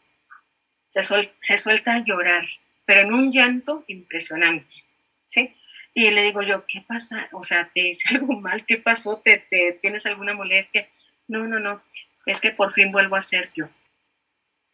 [0.86, 2.46] Se, se suelta a llorar
[2.86, 4.84] pero en un llanto impresionante,
[5.26, 5.56] ¿sí?
[5.94, 7.30] Y le digo yo, ¿qué pasa?
[7.32, 8.66] O sea, ¿te hice algo mal?
[8.66, 9.22] ¿Qué pasó?
[9.24, 10.88] ¿Te, te tienes alguna molestia?
[11.28, 11.82] No, no, no,
[12.26, 13.70] es que por fin vuelvo a ser yo.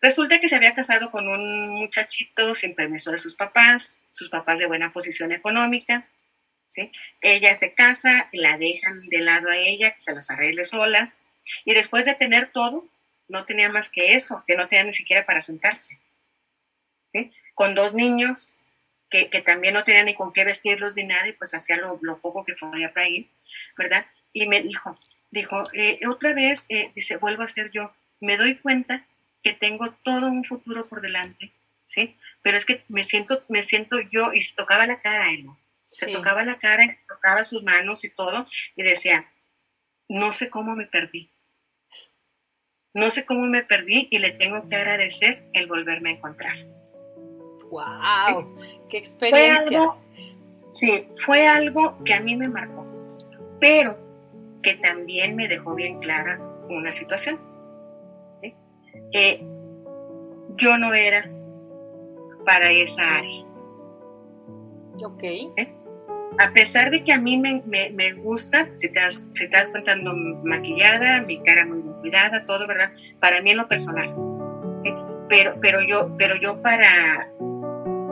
[0.01, 4.59] Resulta que se había casado con un muchachito sin permiso de sus papás, sus papás
[4.59, 6.07] de buena posición económica,
[6.69, 6.91] ¿sí?
[7.21, 11.23] Ella se casa, la dejan de lado a ella, que se las arregle solas,
[11.65, 12.87] y después de tener todo,
[13.27, 15.99] no tenía más que eso, que no tenía ni siquiera para sentarse.
[17.55, 18.57] con dos niños
[19.09, 22.45] que, también no tenían ni con qué vestirlos ni nada, y pues hacía lo, poco
[22.45, 23.27] que podía para ir,
[23.77, 24.05] ¿verdad?
[24.31, 24.97] y me dijo,
[25.31, 27.91] dijo, eh, otra vez, eh, dice, vuelvo a ser yo.
[28.19, 29.05] Me doy cuenta
[29.43, 31.51] que tengo todo un futuro por delante,
[31.85, 32.15] ¿sí?
[32.43, 35.47] Pero es que me siento, me siento yo, y se tocaba la cara él,
[35.89, 39.31] Se tocaba la cara, tocaba sus manos y todo, y decía,
[40.07, 41.31] no sé cómo me perdí.
[42.93, 46.57] No sé cómo me perdí y le tengo que agradecer el volverme a encontrar.
[47.69, 48.57] ¡Wow!
[48.89, 49.95] ¡Qué experiencia!
[50.71, 52.87] sí, fue algo que a mí me marcó,
[53.59, 53.97] pero
[54.63, 57.39] que también me dejó bien clara una situación.
[58.33, 58.55] ¿sí?
[60.57, 61.29] yo no era
[62.45, 63.45] para esa área.
[65.03, 65.23] Ok.
[66.39, 69.67] A pesar de que a mí me, me, gusta, si te, das, si te das
[69.67, 69.95] cuenta,
[70.43, 72.91] maquillada, mi cara muy cuidada, todo, ¿verdad?
[73.19, 74.15] Para mí en lo personal.
[74.81, 74.93] ¿sí?
[75.27, 76.87] Pero, pero, yo, pero yo para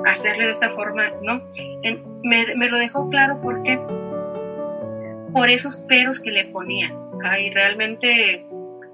[0.05, 1.41] hacerle de esta forma, no.
[2.23, 3.79] me, me, lo dejó claro porque
[5.33, 6.93] por esos peros que le ponía.
[7.23, 8.45] Ay, realmente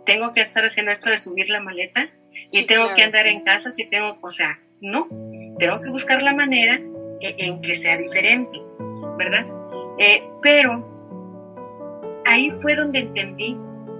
[0.05, 2.09] tengo que estar haciendo esto de subir la maleta
[2.51, 5.07] y tengo que andar en casa si tengo, o sea, no,
[5.59, 6.79] tengo que buscar la manera
[7.21, 8.59] e, en, que sea diferente,
[9.17, 9.45] ¿verdad?
[9.99, 10.87] Eh, pero
[12.25, 13.57] ahí fue donde entendí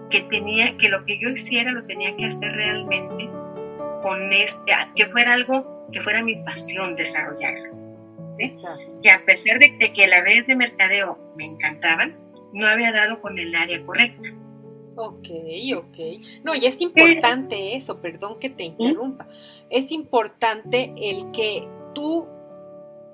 [0.10, 3.30] que tenía, que lo que yo hiciera lo tenía que hacer realmente
[4.02, 7.73] con este, que fuera algo, que fuera mi pasión desarrollarlo.
[8.30, 8.52] ¿sí?
[9.02, 12.17] Que a pesar de, que las redes de mercadeo me encantaban,
[12.52, 14.30] no había dado con el área correcta.
[14.95, 15.28] Ok,
[15.76, 15.97] ok.
[16.43, 19.28] No, y es importante eso, perdón que te interrumpa.
[19.69, 22.28] Es importante el que tú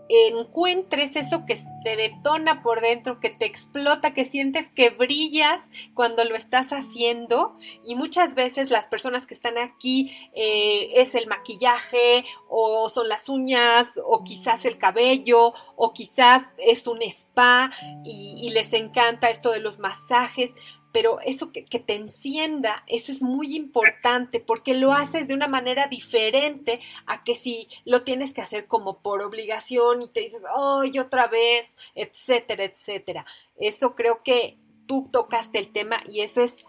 [0.10, 5.62] encuentres eso que te detona por dentro, que te explota, que sientes que brillas
[5.94, 7.58] cuando lo estás haciendo.
[7.86, 13.30] Y muchas veces las personas que están aquí eh, es el maquillaje o son las
[13.30, 17.72] uñas o quizás el cabello o quizás es un spa
[18.04, 20.56] y les encanta esto de los masajes
[20.92, 25.88] pero eso que, te encienda, eso es muy importante porque lo haces de una manera
[25.88, 31.00] diferente a que si lo tienes que hacer como por obligación y te dices, ¡ay,
[31.00, 31.76] otra vez!
[31.96, 33.26] etcétera, etcétera.
[33.58, 36.66] Eso creo que tú tocaste el tema y eso es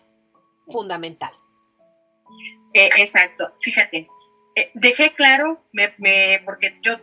[0.67, 1.33] fundamental.
[2.75, 4.09] Eh, exacto, fíjate,
[4.55, 6.97] eh, dejé claro, me, porque yo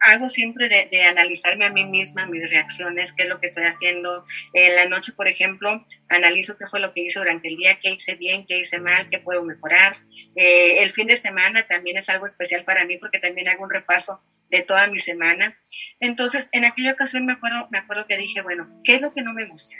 [0.00, 4.24] hago siempre de, analizarme a mí misma, mis reacciones, qué es lo que estoy haciendo.
[4.52, 7.90] En la noche, por ejemplo, analizo qué fue lo que hice durante el día, qué
[7.90, 9.96] hice bien, qué hice mal, qué puedo mejorar.
[10.36, 13.70] Eh, el fin de semana también es algo especial para mí porque también hago un
[13.70, 15.58] repaso de toda mi semana.
[16.00, 19.22] Entonces, en aquella ocasión me acuerdo, me acuerdo que dije, bueno, ¿qué es lo que
[19.22, 19.76] no me gusta?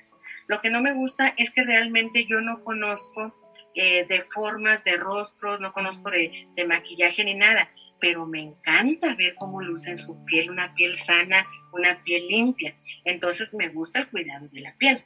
[0.47, 3.35] Lo que no me gusta es que realmente yo no conozco
[3.75, 9.15] eh, de formas, de rostros, no conozco de, de maquillaje ni nada pero me encanta
[9.15, 12.77] ver cómo luce en su piel una piel sana, una piel limpia.
[13.05, 15.05] Entonces me gusta el cuidado de la piel,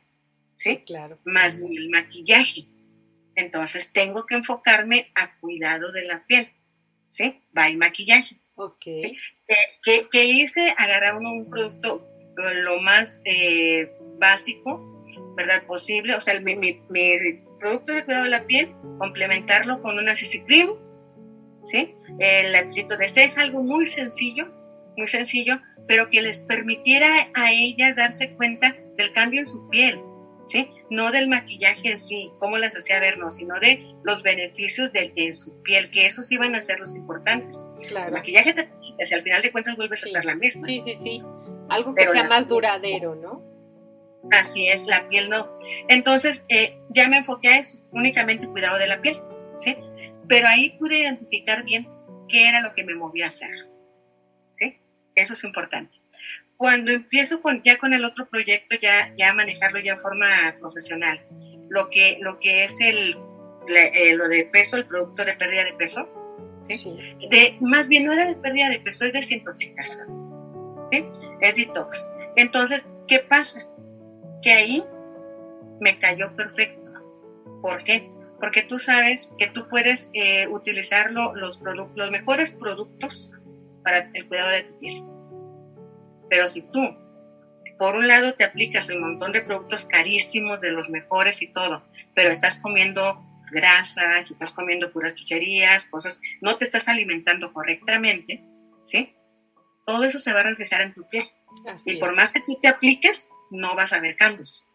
[0.57, 0.79] ¿sí?
[0.79, 1.19] claro.
[1.25, 2.67] Más el maquillaje.
[3.35, 6.53] Entonces tengo que enfocarme a cuidado de la piel,
[7.09, 7.41] ¿sí?
[7.57, 8.37] Va el maquillaje.
[8.55, 8.85] Ok.
[9.83, 10.75] ¿Qué, hice?
[10.77, 14.99] Agarrar un producto lo más eh, básico,
[15.37, 15.65] ¿verdad?
[15.67, 16.79] Posible, o sea, mi, mi,
[17.59, 20.75] producto de cuidado de la piel, complementarlo con una CC Cream,
[21.63, 21.95] ¿sí?
[22.19, 24.51] El lapicito de ceja, algo muy sencillo,
[24.97, 30.01] muy sencillo, pero que les permitiera a ellas darse cuenta del cambio en su piel,
[30.47, 30.71] ¿sí?
[30.91, 35.13] No del maquillaje en sí, cómo las hacía ver, no, sino de los beneficios de,
[35.17, 37.69] en su piel, que esos iban a ser los importantes.
[37.89, 38.09] Claro.
[38.09, 38.69] El maquillaje te
[39.05, 40.67] si al final de cuentas vuelves a ser la misma.
[40.67, 41.23] Sí, sí, sí.
[41.69, 43.43] Algo que sea más duradero, ¿no?
[44.31, 45.53] Así es, la piel no.
[45.89, 49.21] Entonces, eh, ya me enfoqué a eso, únicamente cuidado de la piel,
[49.59, 49.77] ¿sí?
[50.29, 51.89] Pero ahí pude identificar bien
[52.29, 53.51] qué era lo que me movía a hacer.
[54.53, 54.79] ¿Sí?
[55.15, 55.99] Eso es importante.
[56.57, 60.27] Cuando empiezo con, ya con el otro proyecto, ya, ya manejarlo ya de forma
[60.61, 61.27] profesional,
[61.69, 63.17] lo que, lo que es el,
[63.69, 66.09] eh, lo de peso, el producto de pérdida de peso,
[66.61, 66.97] ¿sí?
[67.29, 70.23] De, más bien no era de pérdida de peso, es desintoxicación.
[70.87, 71.05] ¿sí?
[71.41, 72.07] Es detox.
[72.37, 73.67] Entonces, ¿qué pasa?
[74.43, 74.85] Que ahí
[75.81, 76.91] me cayó perfecto.
[77.61, 78.09] ¿Por qué?
[78.43, 83.31] Porque tú sabes que tú puedes eh, utilizar los, los mejores productos
[83.85, 85.05] para el cuidado de tu piel.
[86.29, 86.99] Pero si tú,
[87.79, 91.85] por un lado, te aplicas un montón de productos carísimos, de los mejores y todo,
[92.17, 98.43] pero estás comiendo grasas, estás comiendo puras chucherías, cosas, no te estás alimentando correctamente,
[98.83, 99.15] ¿sí?
[99.87, 101.31] Todo eso se va a reflejar en tu piel.
[101.85, 104.67] y por más que tú te apliques, no vas a ver cambios.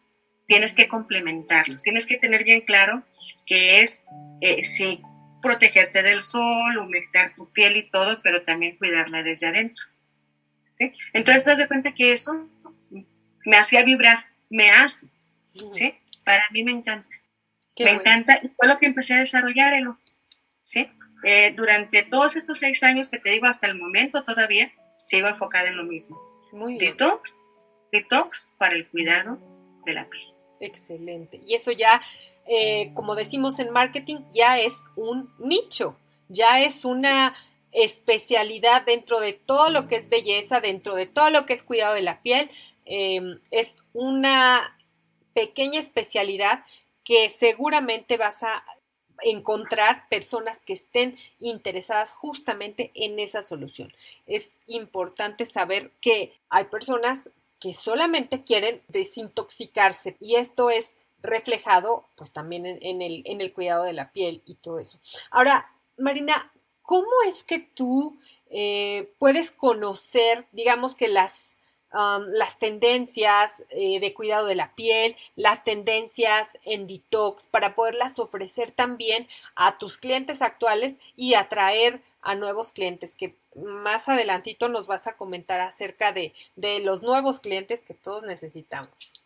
[0.46, 3.04] Tienes que complementarlos, tienes que tener bien claro
[3.48, 4.04] que es,
[4.40, 5.00] eh, sí,
[5.40, 9.84] protegerte del sol, humectar tu piel y todo, pero también cuidarla desde adentro.
[10.70, 10.92] ¿sí?
[11.12, 12.48] Entonces te das cuenta que eso
[13.44, 15.08] me hacía vibrar, me hace
[15.72, 15.94] ¿sí?
[16.24, 17.08] Para mí me encanta.
[17.78, 19.74] me encanta y fue lo que empecé a desarrollar,
[20.62, 20.88] ¿sí?
[21.24, 24.70] Eh, durante todos estos seis años que te digo hasta el momento todavía,
[25.02, 26.20] sigo enfocada en lo mismo.
[26.52, 26.92] Muy bien.
[26.92, 27.40] Detox,
[27.90, 29.38] detox para el cuidado
[29.84, 30.28] de la piel.
[30.60, 31.40] Excelente.
[31.46, 32.00] Y eso ya,
[32.48, 35.96] eh, como decimos en marketing, ya es un nicho,
[36.28, 37.36] ya es una
[37.72, 41.94] especialidad dentro de todo lo que es belleza, dentro de todo lo que es cuidado
[41.94, 42.50] de la piel.
[42.86, 44.78] Em, es una
[45.34, 46.64] pequeña especialidad
[47.04, 48.64] que seguramente vas a
[49.22, 53.92] encontrar personas que estén interesadas justamente en esa solución.
[54.26, 57.28] Es importante saber que hay personas
[57.60, 63.84] que solamente quieren desintoxicarse y esto es reflejado pues también en, el, en el cuidado
[63.84, 65.00] de la piel y todo eso.
[65.30, 66.52] Ahora, Marina,
[66.82, 68.18] ¿cómo es que tú
[68.50, 71.56] eh, puedes conocer, digamos que las
[71.90, 78.72] las tendencias eh, de cuidado de la piel, las tendencias en detox, para poderlas ofrecer
[78.72, 85.06] también a tus clientes actuales y atraer a nuevos clientes, que más adelantito nos vas
[85.06, 89.22] a comentar acerca de, de los nuevos clientes que todos necesitamos.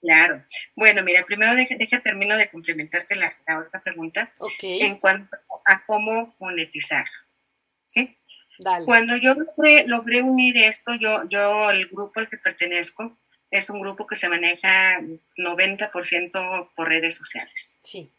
[0.00, 0.44] Claro.
[0.76, 4.32] Bueno, mira, primero deja, deja termino de complementarte la, la otra pregunta
[4.62, 7.06] en cuanto a cómo monetizar.
[7.84, 8.16] ¿Sí?
[8.84, 9.34] Cuando yo
[9.86, 13.16] logré, unir esto, yo, yo, el grupo al que pertenezco,
[13.50, 15.00] es un grupo que se maneja
[15.36, 17.80] 90% por redes sociales.
[17.84, 18.10] Sí.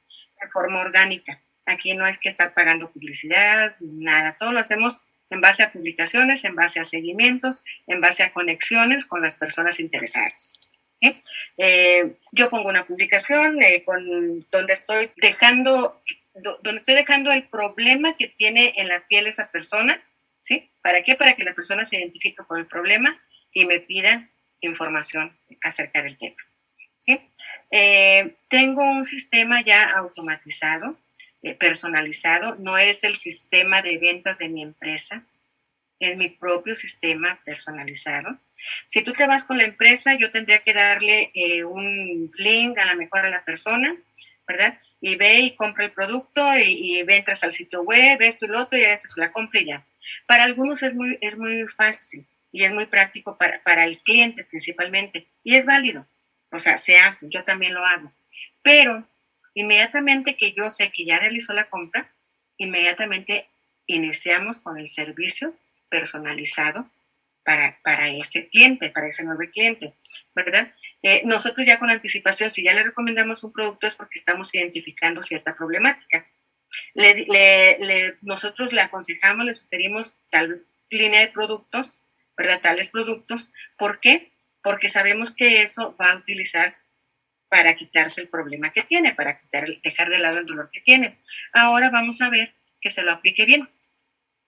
[0.41, 1.41] De forma orgánica.
[1.65, 4.37] Aquí no hay que estar pagando publicidad, nada.
[4.39, 9.05] Todo lo hacemos en base a publicaciones, en base a seguimientos, en base a conexiones
[9.05, 10.53] con las personas interesadas.
[10.99, 11.21] ¿Sí?
[11.57, 16.01] Eh, yo pongo una publicación eh, con, donde estoy dejando
[16.41, 20.01] donde estoy dejando el problema que tiene en la piel esa persona
[20.39, 20.71] ¿sí?
[20.81, 21.15] ¿Para qué?
[21.15, 23.19] Para que la persona se identifique con el problema
[23.53, 24.29] y me pida
[24.61, 26.35] información acerca del tema,
[26.97, 27.19] ¿sí?
[27.71, 30.97] Eh, tengo un sistema ya automatizado,
[31.41, 35.25] eh, personalizado, no es el sistema de ventas de mi empresa,
[35.99, 38.37] es mi propio sistema personalizado.
[38.87, 42.85] Si tú te vas con la empresa, yo tendría que darle eh, un link a
[42.85, 43.95] la mejor a la persona,
[44.47, 44.77] ¿verdad?
[45.01, 48.61] Y ve y compra el producto y, y entras al sitio web, esto y lo
[48.61, 49.85] otro y a la compra y ya.
[50.25, 54.43] Para algunos es muy, es muy fácil y es muy práctico para, para el cliente
[54.43, 56.05] principalmente y es válido.
[56.51, 58.11] O sea, se hace, yo también lo hago.
[58.63, 59.07] Pero
[59.53, 62.11] inmediatamente que yo sé que ya realizó la compra,
[62.57, 63.47] inmediatamente
[63.85, 65.53] iniciamos con el servicio
[65.89, 66.89] personalizado
[67.49, 69.95] para, para ese cliente, para ese nuevo cliente,
[70.35, 70.71] ¿verdad?
[71.01, 75.23] Eh, nosotros ya con anticipación, si ya le recomendamos un producto es porque estamos identificando
[75.23, 76.27] cierta problemática.
[76.93, 82.03] Le, nosotros le aconsejamos, le sugerimos tal línea de productos,
[82.37, 82.61] ¿verdad?
[82.61, 83.51] Tales productos.
[83.79, 84.31] ¿Por qué?
[84.61, 86.77] Porque sabemos que eso va a utilizar
[87.47, 91.17] para quitarse el problema que tiene, para quitar, dejar de lado el dolor que tiene.
[91.51, 93.67] Ahora vamos a ver que se lo aplique bien.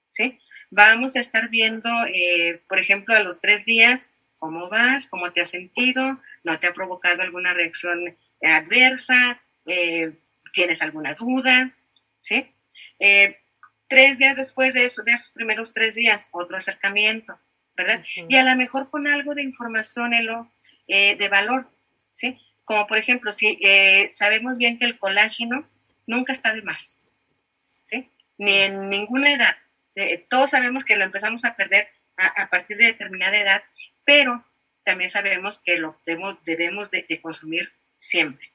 [0.07, 0.37] ¿Sí?
[0.72, 5.41] Vamos a estar viendo, eh, por ejemplo, a los tres días, cómo vas, cómo te
[5.41, 10.13] has sentido, no te ha provocado alguna reacción adversa, eh,
[10.51, 11.76] tienes alguna duda,
[12.19, 12.45] ¿sí?
[12.99, 13.38] Eh,
[13.88, 17.38] tres días después de, eso, de esos primeros tres días, otro acercamiento,
[17.76, 18.03] ¿verdad?
[18.30, 20.13] Y a lo mejor con algo de información
[20.88, 21.69] eh, de valor,
[22.13, 22.39] ¿sí?
[22.63, 25.67] Como por ejemplo, si eh, sabemos bien que el colágeno
[26.07, 27.01] nunca está de más,
[27.84, 28.09] ¿sí?
[28.38, 29.55] Ni en ninguna edad.
[30.29, 33.63] Todos sabemos que lo empezamos a perder a, partir de determinada edad,
[34.05, 34.45] pero
[34.83, 38.51] también sabemos que lo debemos, debemos de consumir siempre.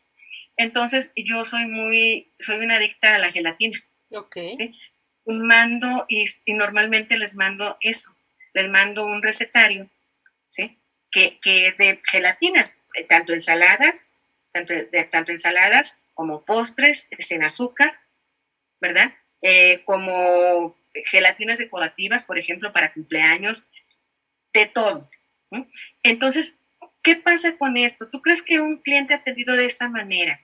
[0.57, 3.79] Entonces, yo soy muy, soy una adicta a la gelatina.
[4.11, 4.37] Ok.
[4.57, 4.75] ¿sí?
[5.27, 8.17] Mando y, normalmente les mando eso,
[8.55, 9.91] les mando un recetario,
[10.49, 10.79] ¿sí?
[11.11, 14.17] Que, es de gelatinas, eh, tanto ensaladas,
[14.53, 17.99] tanto, de, tanto ensaladas como postres sin azúcar,
[18.81, 19.15] ¿verdad?
[19.43, 20.77] Eh, como
[21.07, 23.69] gelatinas decorativas, por ejemplo, para cumpleaños,
[24.53, 25.09] de todo.
[26.03, 26.59] Entonces,
[27.03, 28.09] ¿qué pasa con esto?
[28.09, 30.41] ¿Tú crees que un cliente atendido de esta manera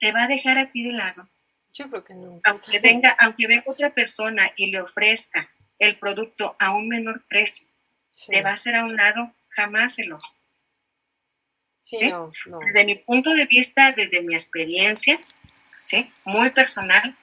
[0.00, 1.28] te va a dejar a ti de lado.
[1.72, 2.40] Yo creo que no.
[2.44, 5.48] Aunque venga, aunque venga otra persona y le ofrezca
[5.78, 7.68] el producto a un menor precio,
[8.26, 10.18] te va a hacer a un lado, jamás se lo.
[11.82, 12.30] Sí, No,
[12.66, 15.20] Desde mi punto de vista, desde mi experiencia,
[15.82, 16.12] ¿sí?
[16.24, 17.16] muy personal,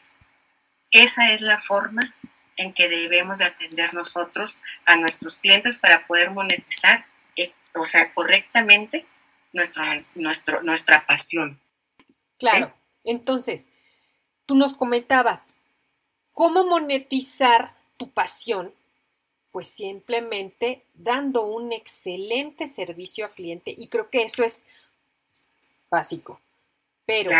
[0.91, 2.15] esa es la forma
[2.57, 7.05] en que debemos de atender nosotros a nuestros clientes para poder monetizar,
[7.35, 9.05] eh, o sea, correctamente
[9.53, 9.83] nuestro,
[10.15, 11.59] nuestro, nuestra pasión.
[12.39, 12.73] Claro.
[13.03, 13.65] Entonces,
[14.45, 15.41] tú nos comentabas,
[16.33, 18.73] ¿cómo monetizar tu pasión?
[19.51, 24.63] Pues simplemente dando un excelente servicio al cliente y creo que eso es
[25.89, 26.41] básico.
[27.05, 27.31] Pero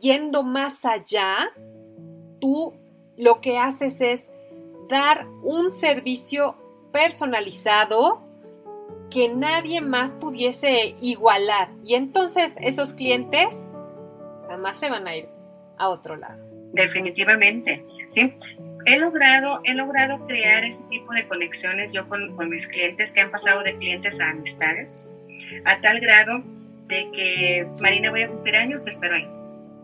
[0.00, 1.52] yendo más allá,
[2.40, 2.74] tú
[3.18, 4.28] lo que haces es
[4.90, 6.56] dar un servicio
[6.92, 8.20] personalizado
[9.10, 11.70] que nadie más pudiese igualar.
[11.82, 13.66] Y entonces esos clientes
[14.48, 15.28] jamás se van a ir
[15.78, 16.44] a otro lado.
[16.72, 18.34] Definitivamente, sí.
[18.86, 23.20] He logrado, he logrado crear ese tipo de conexiones yo con, con mis clientes que
[23.20, 25.08] han pasado de clientes a amistades,
[25.64, 26.42] a tal grado
[26.86, 29.28] de que Marina voy a cumplir años, te espero ahí.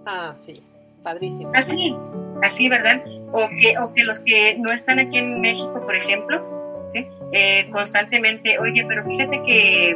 [0.06, 0.62] Ah, sí,
[1.02, 1.50] padrísimo.
[1.54, 1.94] Así,
[2.42, 3.02] así, ¿verdad?
[3.38, 7.06] O que, o que los que no están aquí en México, por ejemplo, ¿sí?
[7.32, 9.94] Eh, constantemente, oye, pero fíjate que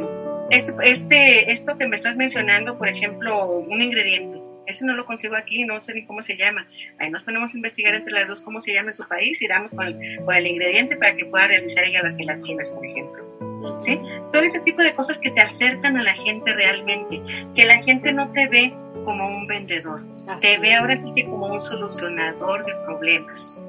[0.51, 5.35] este, este, esto que me estás mencionando, por ejemplo, un ingrediente, ese no lo consigo
[5.35, 6.67] aquí, no sé ni cómo se llama.
[6.99, 9.47] Ahí nos ponemos a investigar entre las dos cómo se llama en su país y
[9.47, 13.50] damos con con el ingrediente para que pueda realizar ella las gelatinas, por ejemplo.
[13.77, 13.99] ¿Sí?
[14.31, 17.21] Todo ese tipo de cosas que te acercan a la gente realmente,
[17.55, 20.03] que la gente no te ve como un vendedor,
[20.39, 23.61] te ve ahora sí que como un solucionador de problemas.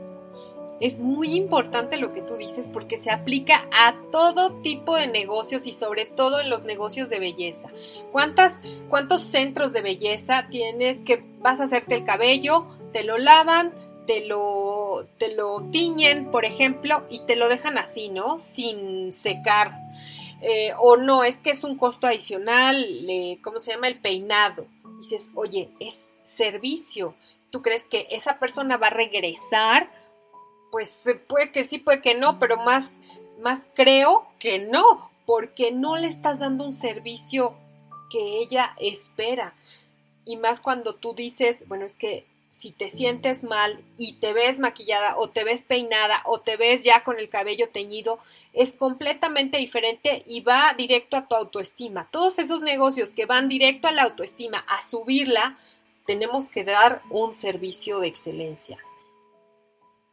[0.81, 5.67] Es muy importante lo que tú dices porque se aplica a todo tipo de negocios
[5.67, 7.69] y sobre todo en los negocios de belleza.
[8.11, 13.73] ¿Cuántas, ¿Cuántos centros de belleza tienes que vas a hacerte el cabello, te lo lavan,
[14.07, 18.39] te lo, te lo tiñen, por ejemplo, y te lo dejan así, ¿no?
[18.41, 19.73] Sin secar.
[20.41, 22.85] Eh, o no, es que es un costo adicional,
[23.43, 23.89] ¿cómo se llama?
[23.89, 24.67] El peinado.
[24.99, 27.15] Dices, oye, es servicio.
[27.51, 29.89] ¿Tú crees que esa persona va a regresar?
[30.73, 30.97] pues
[31.29, 32.95] puede que sí, puede que no, pero más,
[33.43, 37.55] más creo que no, porque no le estás dando un servicio
[38.11, 39.55] que ella espera.
[40.25, 44.59] Y más cuando tú dices, bueno, es que si te sientes mal y te ves
[44.59, 48.19] maquillada o te ves peinada o te ves ya con el cabello teñido,
[48.53, 52.09] es completamente diferente y va directo a tu autoestima.
[52.11, 55.57] Todos esos negocios que van directo a la autoestima, a subirla,
[56.07, 58.79] tenemos que dar un servicio de excelencia.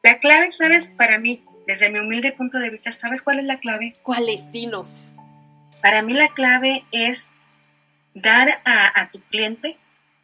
[0.02, 0.92] La clave, ¿sabes?
[0.92, 3.98] Para mí, desde mi humilde punto de vista, ¿sabes cuál es la clave?
[4.02, 4.50] ¿Cuál es?
[4.50, 5.10] Dinos.
[5.82, 7.32] Para mí la clave es
[8.14, 9.76] dar a, tu cliente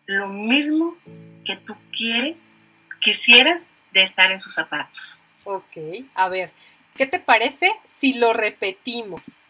[0.05, 0.95] lo mismo
[1.45, 2.57] que tú quieres,
[3.01, 5.21] quisieras de estar en sus zapatos.
[5.43, 5.77] Ok,
[6.15, 6.51] a ver,
[6.95, 9.41] ¿qué te parece si lo repetimos?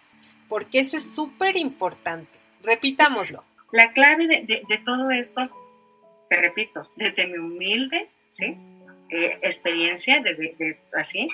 [0.49, 2.37] Porque eso es súper importante.
[2.61, 3.43] Repitámoslo.
[3.71, 5.49] La clave de, de, todo esto,
[6.29, 8.57] te repito, desde mi humilde, ¿sí?
[9.09, 11.29] Eh, experiencia, desde así,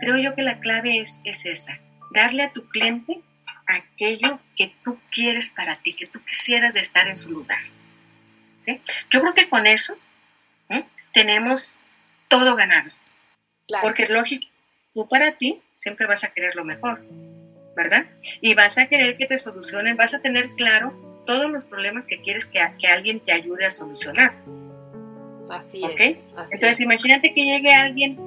[0.00, 1.78] creo yo que la clave es, es esa,
[2.10, 3.20] darle a tu cliente
[3.66, 7.60] aquello que tú quieres para ti, que tú quisieras de estar en su lugar.
[8.62, 8.80] ¿Sí?
[9.10, 9.96] Yo creo que con eso
[11.12, 11.78] tenemos
[12.28, 12.90] todo ganado.
[13.80, 14.46] Porque lógico,
[14.94, 17.02] tú para ti siempre vas a querer lo mejor,
[17.76, 18.06] ¿verdad?
[18.40, 22.20] Y vas a querer que te solucionen, vas a tener claro todos los problemas que
[22.20, 24.34] quieres que, que alguien te ayude a solucionar.
[25.50, 26.20] Así es.
[26.50, 28.18] Entonces, imagínate que llegue alguien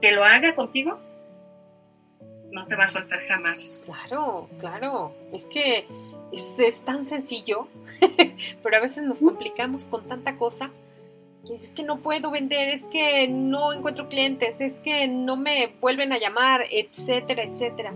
[0.00, 1.00] que lo haga contigo,
[2.50, 3.82] no te va a soltar jamás.
[3.84, 5.14] Claro, claro.
[5.32, 5.86] Es que
[6.32, 7.68] es, tan sencillo,
[8.62, 10.70] pero a veces nos complicamos con tanta cosa.
[11.46, 15.72] Que es que no puedo vender, es que no encuentro clientes, es que no me
[15.80, 17.92] vuelven a llamar, etcétera, etcétera.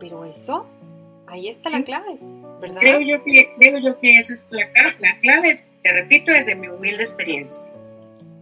[0.00, 0.66] Pero eso,
[1.26, 2.16] ahí está la clave,
[2.58, 2.80] ¿verdad?
[2.80, 4.66] Creo yo que, creo yo que esa es la,
[4.98, 7.62] la clave, te repito, desde mi humilde experiencia.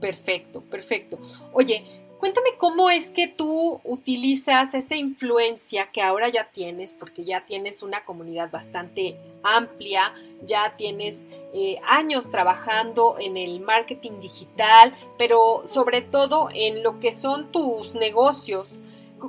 [0.01, 1.18] Perfecto, perfecto.
[1.53, 1.84] Oye,
[2.25, 7.83] cuéntame cómo es que tú utilizas esa influencia que ahora ya tienes, porque ya tienes
[7.83, 10.14] una comunidad bastante amplia,
[10.47, 11.20] ya tienes
[11.53, 17.95] eh, años trabajando en el marketing digital, pero sobre todo en lo que son tus
[17.95, 18.70] negocios.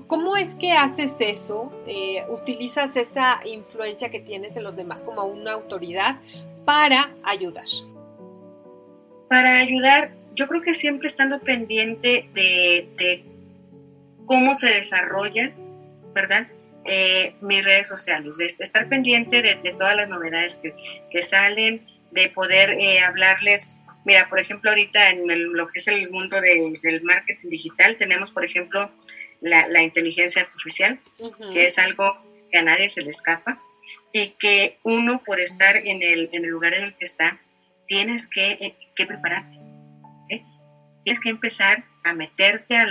[0.07, 1.73] ¿Cómo es que haces eso?
[1.87, 6.15] Eh, ¿Utilizas esa influencia que tienes en los demás como una autoridad
[6.63, 7.65] para ayudar?
[9.27, 13.23] Para ayudar, yo creo que siempre estando pendiente de,
[14.25, 15.53] cómo se desarrolla,
[16.13, 16.47] ¿verdad?
[16.83, 20.59] Eh, mis redes sociales, de estar pendiente de, todas las novedades
[21.11, 23.79] que, salen, de poder eh, hablarles.
[24.03, 28.45] Mira, por ejemplo, ahorita en lo que es el mundo del marketing digital, tenemos, por
[28.45, 28.91] ejemplo,
[29.41, 30.99] la, inteligencia artificial,
[31.53, 32.21] que es algo
[32.51, 33.61] que a nadie se le escapa
[34.11, 37.39] y que uno, por estar en el, en el lugar en el que está,
[37.87, 39.64] tienes que, eh, que prepararte
[41.05, 42.87] tienes que empezar a meterte a,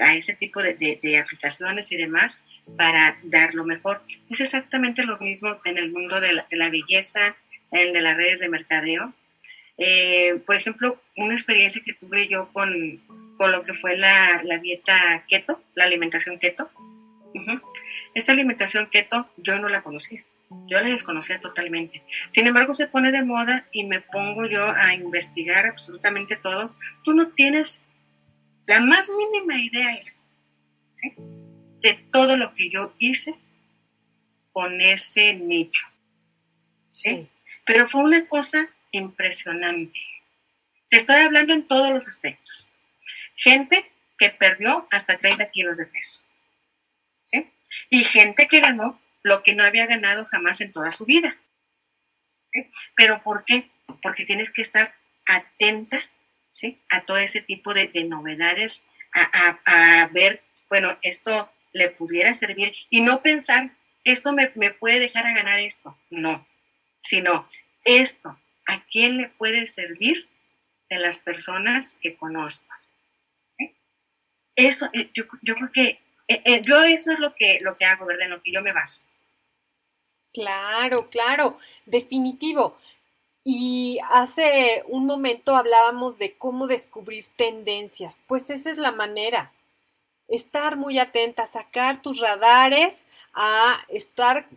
[0.00, 2.42] a ese tipo de, de, aplicaciones y demás
[2.76, 4.02] para dar lo mejor.
[4.28, 7.34] Es exactamente lo mismo en el mundo de la, de la belleza,
[7.72, 9.14] en de las redes de mercadeo.
[9.78, 13.00] Eh, por ejemplo, una experiencia que tuve yo con,
[13.38, 16.70] con lo que fue la, la, dieta keto, la alimentación keto.
[18.14, 20.24] Esta alimentación keto yo no la conocía.
[20.50, 22.04] Yo la desconocía totalmente.
[22.28, 26.74] Sin embargo, se pone de moda y me pongo yo a investigar absolutamente todo.
[27.04, 27.82] Tú no tienes
[28.66, 29.98] la más mínima idea
[31.80, 33.34] de todo lo que yo hice
[34.52, 35.86] con ese nicho.
[36.90, 37.28] ¿sí?
[37.64, 40.00] Pero fue una cosa impresionante.
[40.88, 42.74] Te estoy hablando en todos los aspectos.
[43.34, 46.22] Gente que perdió hasta 30 kilos de peso.
[47.22, 47.50] ¿sí?
[47.90, 51.36] Y gente que ganó lo que no había ganado jamás en toda su vida.
[52.94, 53.68] Pero ¿por qué?
[54.00, 54.94] Porque tienes que estar
[55.26, 56.00] atenta
[56.52, 56.80] ¿sí?
[56.90, 63.20] a todo ese tipo de, novedades, a, ver, bueno, esto le pudiera servir y no
[63.20, 63.72] pensar,
[64.04, 65.98] esto me, puede dejar a ganar esto.
[66.08, 66.46] No,
[67.00, 67.50] sino
[67.84, 70.28] esto, ¿a quién le puede servir
[70.88, 72.72] de las personas que conozco?
[74.54, 77.86] Eso, eh, yo, yo creo que eh, eh, yo eso es lo que, lo que
[77.86, 78.26] hago, ¿verdad?
[78.26, 79.02] En lo que yo me baso.
[80.36, 81.56] Claro, claro,
[81.86, 82.76] definitivo.
[83.44, 88.20] Y hace un momento hablábamos de cómo descubrir tendencias.
[88.26, 89.52] Pues esa es la manera.
[90.28, 94.48] Estar muy atenta, sacar tus radares, a estar,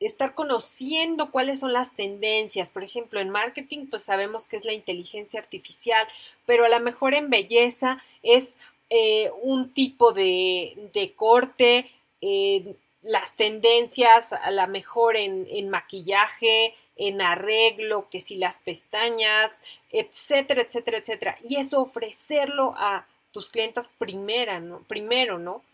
[0.00, 2.70] estar conociendo cuáles son las tendencias.
[2.70, 6.06] Por ejemplo, en marketing, pues sabemos que es la inteligencia artificial,
[6.46, 8.56] pero a lo mejor en belleza es
[8.90, 11.90] eh, un tipo de, de corte,
[12.22, 19.56] eh, las tendencias, a lo mejor en, maquillaje, en arreglo, que si las pestañas,
[19.90, 21.38] etcétera, etcétera, etcétera.
[21.48, 24.82] Y eso ofrecerlo a tus clientes primera, ¿no?
[24.84, 25.64] primero, ¿no?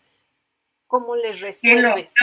[0.87, 2.13] ¿Cómo les resuelves?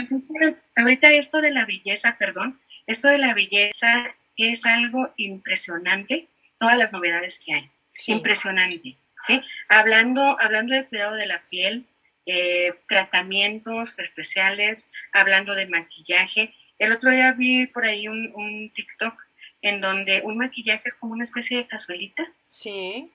[0.76, 6.28] Ahorita esto de la belleza, perdón, esto de la belleza es algo impresionante,
[6.58, 7.70] todas las novedades que hay.
[8.06, 9.42] Impresionante, ¿sí?
[9.68, 11.86] Hablando, hablando de cuidado de la piel,
[12.26, 16.54] eh, tratamientos especiales, hablando de maquillaje.
[16.78, 19.14] El otro día vi por ahí un, TikTok
[19.62, 22.32] en donde un maquillaje es como una especie de cazuelita.
[22.48, 23.10] Sí.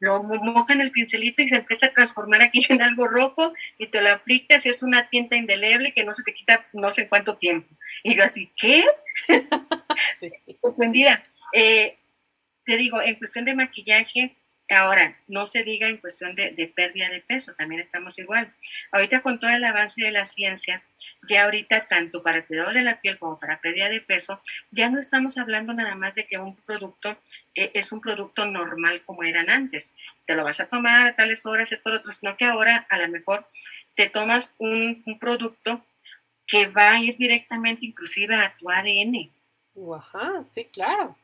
[0.00, 4.00] Lo mojan el pincelito y se empieza a transformar aquí en algo rojo y te
[4.00, 7.36] lo aplicas y es una tinta indeleble que no se te quita no sé cuánto
[7.36, 7.74] tiempo.
[8.04, 8.84] Y yo así, ¿qué?
[10.62, 11.24] Sorprendida.
[11.52, 11.98] Eh,
[12.64, 14.36] te digo, en cuestión de maquillaje,
[14.70, 18.52] Ahora, no se diga en cuestión de, pérdida de peso, también estamos igual.
[18.92, 20.82] Ahorita con todo el avance de la ciencia,
[21.26, 24.90] ya ahorita tanto para el cuidado de la piel como para pérdida de peso, ya
[24.90, 27.18] no estamos hablando nada más de que un producto
[27.54, 29.94] eh, es un producto normal como eran antes.
[30.26, 32.98] Te lo vas a tomar a tales horas, esto, lo otro, sino que ahora a
[32.98, 33.48] lo mejor
[33.94, 35.82] te tomas un, un producto
[36.46, 39.32] que va a ir directamente inclusive a tu ADN.
[39.96, 41.16] Ajá, sí, claro.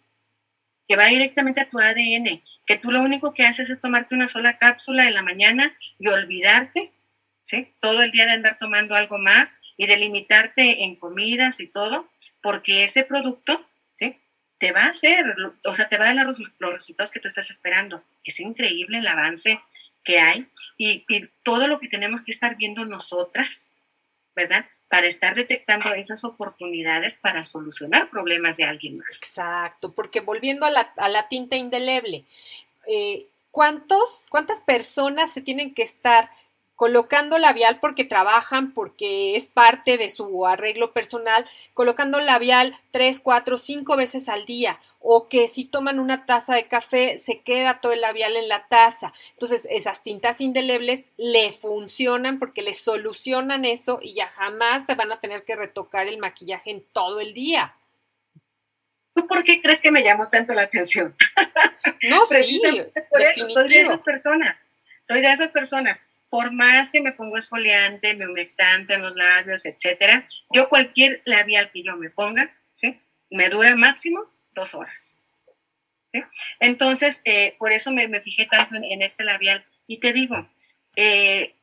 [0.88, 4.28] Que va directamente a tu ADN que tú lo único que haces es tomarte una
[4.28, 6.92] sola cápsula en la mañana y olvidarte,
[7.42, 7.72] ¿sí?
[7.80, 12.08] Todo el día de andar tomando algo más y de limitarte en comidas y todo,
[12.40, 14.18] porque ese producto, ¿sí?
[14.58, 15.24] Te va a hacer,
[15.64, 18.02] o sea, te va a dar los, resultados que tú estás esperando.
[18.24, 19.60] Es increíble el avance
[20.02, 20.46] que hay
[20.78, 23.68] y, y todo lo que tenemos que estar viendo nosotras,
[24.34, 24.66] ¿verdad?
[24.88, 29.22] Para estar detectando esas oportunidades para solucionar problemas de alguien más.
[29.22, 32.24] Exacto, porque volviendo a la, tinta indeleble,
[32.86, 36.30] eh, ¿cuántos, ¿cuántas personas se tienen que estar
[36.76, 43.58] colocando labial porque trabajan, porque es parte de su arreglo personal, colocando labial tres, cuatro,
[43.58, 47.92] cinco veces al día, o que si toman una taza de café se queda todo
[47.92, 49.12] el labial en la taza.
[49.32, 55.12] Entonces, esas tintas indelebles le funcionan porque le solucionan eso y ya jamás te van
[55.12, 57.74] a tener que retocar el maquillaje en todo el día.
[59.14, 61.14] ¿Tú por qué crees que me llamó tanto la atención?
[62.02, 62.60] No, sí,
[63.10, 64.70] por eso, soy de esas personas.
[65.04, 69.64] Soy de esas personas por más que me pongo esfoliante, me humectante en los labios,
[69.66, 73.00] etcétera, yo cualquier labial que yo me ponga, ¿sí?
[73.30, 74.20] Me dura máximo
[74.52, 75.16] dos horas.
[76.60, 79.64] Entonces, eh, por eso me, fijé tanto en, este labial.
[79.86, 80.48] Y te digo,
[80.96, 81.56] eh,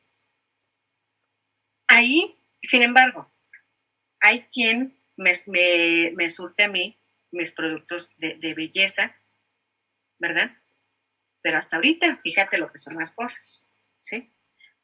[1.88, 3.30] ahí, sin embargo,
[4.20, 5.32] hay quien me,
[6.14, 6.98] me, surte a mí
[7.30, 9.16] mis productos de belleza,
[10.18, 10.52] ¿verdad?
[11.42, 13.66] Pero hasta ahorita, fíjate lo que son las cosas,
[14.00, 14.30] ¿sí?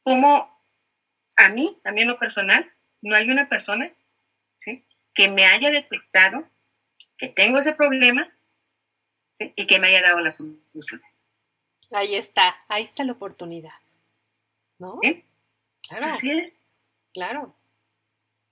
[0.09, 0.49] Como
[1.35, 3.93] a mí, también lo personal, no hay una persona
[4.55, 4.83] ¿sí?
[5.13, 6.49] que me haya detectado
[7.15, 8.27] que tengo ese problema
[9.33, 9.53] ¿sí?
[9.55, 10.99] y que me haya dado la solución.
[11.91, 13.69] Ahí está, ahí está la oportunidad.
[14.79, 14.97] ¿No?
[15.03, 15.23] ¿Sí?
[15.87, 16.07] Claro.
[16.07, 16.59] Así es.
[17.13, 17.55] Claro.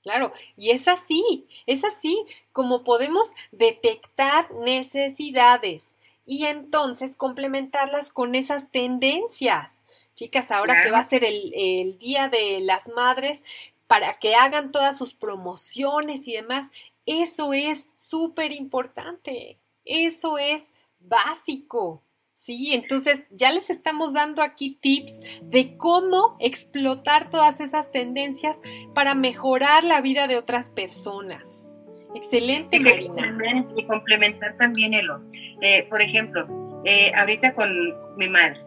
[0.03, 8.69] Claro, y es así, es así como podemos detectar necesidades y entonces complementarlas con esas
[8.69, 9.76] tendencias.
[10.17, 13.43] Chicas, ahora que va a ser el, Día de las Madres,
[13.85, 16.71] para que hagan todas sus promociones y demás,
[17.05, 19.59] Eso es súper importante.
[19.85, 22.01] Eso es básico.
[22.33, 28.59] Sí, entonces ya les estamos dando aquí tips de cómo explotar todas esas tendencias
[28.95, 31.67] para mejorar la vida de otras personas.
[32.15, 33.67] Excelente, Marina.
[33.75, 35.21] Y complementar también, Elo.
[35.61, 36.47] Eh, por ejemplo,
[36.85, 37.69] eh, ahorita con
[38.17, 38.66] mi madre.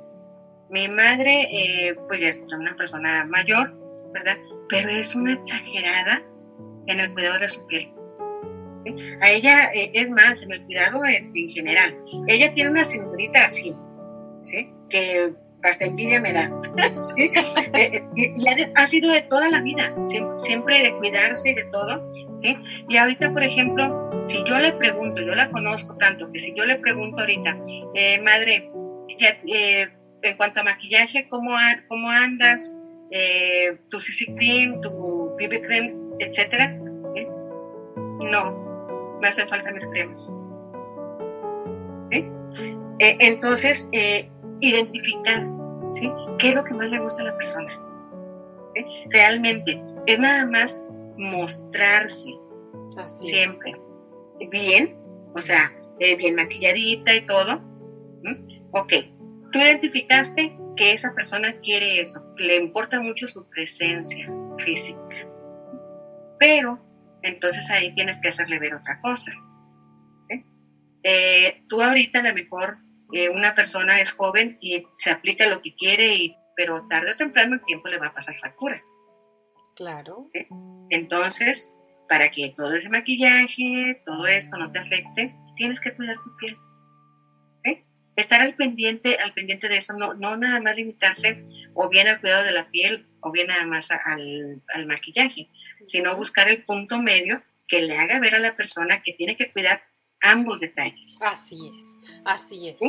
[0.71, 3.75] Mi madre, eh, pues ya es una persona mayor,
[4.13, 4.37] ¿verdad?
[4.69, 6.23] Pero es una exagerada
[6.87, 7.93] en el cuidado de su piel.
[9.21, 11.99] A ella, eh, es más, en el cuidado en, general,
[12.29, 13.75] ella tiene una cinturita así,
[14.43, 14.73] ¿sí?
[14.89, 16.51] Que hasta envidia me da.
[17.01, 17.31] ¿sí?
[17.75, 19.95] Eh, y ha sido de toda la vida,
[20.37, 22.57] siempre, de cuidarse y de todo, ¿sí?
[22.89, 26.65] Y ahorita, por ejemplo, si yo le pregunto, yo la conozco tanto, que si yo
[26.65, 27.59] le pregunto ahorita,
[27.95, 28.71] eh, madre,
[30.23, 31.53] en cuanto a maquillaje, ¿cómo,
[31.89, 32.77] cómo andas?
[33.89, 36.79] tu CC cream, tu BB cream, etcétera.
[38.21, 40.35] No, me hacen falta mis cremas.
[42.01, 42.27] ¿Sí?
[42.99, 45.47] Eh, entonces, eh, identificar,
[45.91, 46.11] ¿sí?
[46.39, 47.73] ¿Qué es lo que más le gusta a la persona?
[48.75, 48.85] ¿Sí?
[49.11, 50.85] Realmente, es nada más
[51.17, 52.31] mostrarse
[53.17, 53.75] siempre
[54.51, 54.99] bien,
[55.35, 57.63] o sea, eh, bien maquilladita y todo.
[58.73, 58.93] Ok,
[59.51, 65.29] tú identificaste que esa persona quiere eso, que le importa mucho su presencia física.
[66.39, 66.81] Pero
[67.23, 69.33] entonces ahí tienes que hacerle ver otra cosa.
[71.03, 72.79] Eh, tú ahorita a lo mejor
[73.13, 77.17] eh, una persona es joven y se aplica lo que quiere, y, pero tarde o
[77.17, 78.83] temprano el tiempo le va a pasar factura.
[79.77, 80.31] Claro.
[80.91, 81.73] Entonces,
[82.09, 86.57] para que todo ese maquillaje, todo esto no te afecte, tienes que cuidar tu piel.
[88.21, 91.45] Estar al pendiente, al pendiente de eso, no, no nada más limitarse
[91.75, 95.49] o bien al cuidado de la piel o bien nada más al, al maquillaje
[95.85, 99.53] sino buscar el punto medio que le haga ver a la persona que tiene que
[99.53, 99.83] cuidar
[100.23, 101.23] ambos detalles.
[101.23, 102.81] Así es, así es.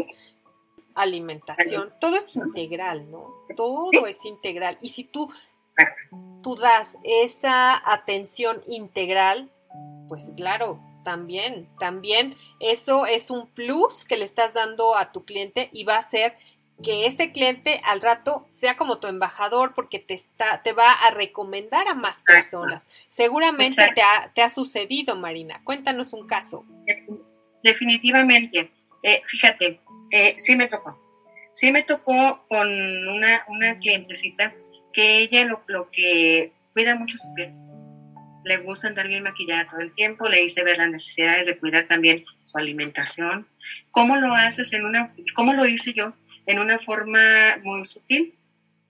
[0.95, 3.33] Alimentación, todo es integral, ¿no?
[3.55, 4.77] Todo es integral.
[4.81, 5.31] Y si tú,
[6.43, 9.49] tú das esa atención integral,
[10.09, 15.69] pues claro, también, también eso es un plus que le estás dando a tu cliente
[15.71, 16.35] y va a ser
[16.81, 21.11] que ese cliente al rato sea como tu embajador porque te, está, te va a
[21.11, 22.87] recomendar a más personas.
[23.07, 25.61] Seguramente te ha, te ha, sucedido, Marina.
[25.63, 26.65] Cuéntanos un caso.
[27.63, 28.71] Definitivamente.
[29.03, 29.79] Eh, fíjate,
[30.11, 30.99] eh, sí me tocó.
[31.53, 32.67] Sí me tocó con
[33.07, 34.53] una, una clientecita
[34.93, 37.53] que ella lo, lo que cuida mucho su piel.
[38.43, 41.85] Le gusta andar bien maquillada todo el tiempo, le hice ver las necesidades de cuidar
[41.85, 43.47] también su alimentación.
[43.91, 46.13] ¿Cómo lo haces en una, cómo lo hice yo?
[46.45, 48.37] en una forma muy sutil.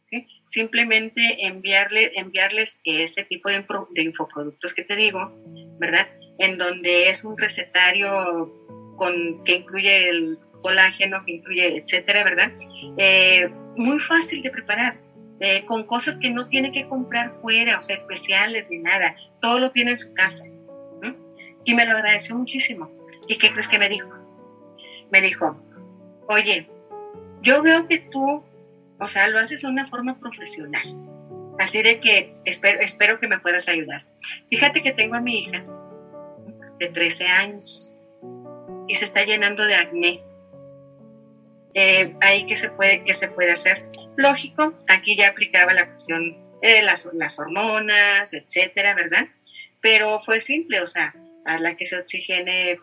[0.03, 0.27] ¿sí?
[0.45, 3.63] Simplemente enviarle, enviarles ese tipo de,
[4.01, 5.33] infoproductos que te digo,
[5.79, 6.09] ¿verdad?
[6.39, 8.51] En donde es un recetario
[8.95, 12.51] con, que incluye el colágeno, que incluye, etcétera, ¿verdad?
[12.97, 14.99] Eh, muy fácil de preparar.
[15.43, 19.15] Eh, con cosas que no tiene que comprar fuera, o sea, especiales ni nada.
[19.39, 20.45] Todo lo tiene en su casa.
[21.63, 22.91] Y me lo agradeció muchísimo.
[23.27, 24.07] ¿Y qué crees que me dijo?
[25.11, 25.59] Me dijo,
[26.27, 26.69] oye,
[27.41, 28.43] yo veo que tú,
[28.99, 30.95] o sea, lo haces de una forma profesional.
[31.59, 34.05] Así de que espero, espero que me puedas ayudar.
[34.49, 35.63] Fíjate que tengo a mi hija
[36.79, 37.91] de 13 años
[38.87, 40.23] y se está llenando de acné.
[41.73, 43.90] Eh, ahí que se puede, que se puede hacer.
[44.17, 49.27] Lógico, aquí ya aplicaba la cuestión de las, hormonas, etcétera, ¿verdad?
[49.79, 52.77] Pero fue simple, o sea, a la que se oxigene,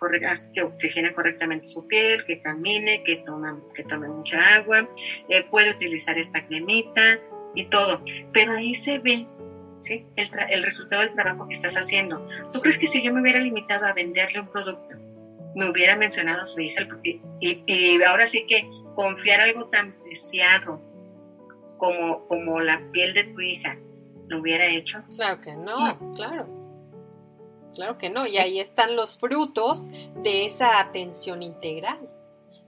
[0.52, 4.88] que oxigene correctamente su piel, que camine, que, toma, que tome mucha agua,
[5.28, 7.20] eh, puede utilizar esta cremita
[7.54, 8.02] y todo.
[8.32, 9.28] Pero ahí se ve
[9.78, 10.06] ¿sí?
[10.16, 12.26] el, el, resultado del trabajo que estás haciendo.
[12.52, 14.96] ¿Tú crees que si yo me hubiera limitado a venderle un producto,
[15.54, 16.86] me hubiera mencionado a su hija?
[17.04, 20.87] Y, y ahora sí que confiar algo tan preciado
[21.78, 23.78] como, como la piel de tu hija,
[24.26, 25.02] ¿lo hubiera hecho?
[25.16, 26.14] Claro que no.
[26.14, 26.58] claro
[27.78, 28.26] claro que no.
[28.26, 32.10] Y ahí están los frutos de esa atención integral.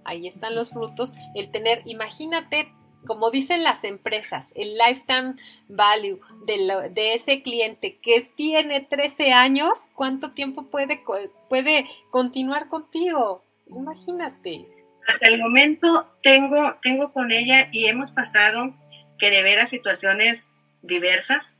[0.04, 1.12] Ahí están los frutos.
[1.34, 2.72] El tener, imagínate,
[3.04, 5.34] como dicen las empresas, el lifetime
[5.68, 11.02] value de, de ese cliente que tiene 13 años, ¿cuánto tiempo puede,
[11.48, 13.42] puede continuar contigo?
[13.66, 14.68] Imagínate.
[15.08, 18.74] Hasta el momento tengo, tengo con ella y hemos pasado
[19.20, 20.50] que de ver a situaciones
[20.82, 21.56] diversas,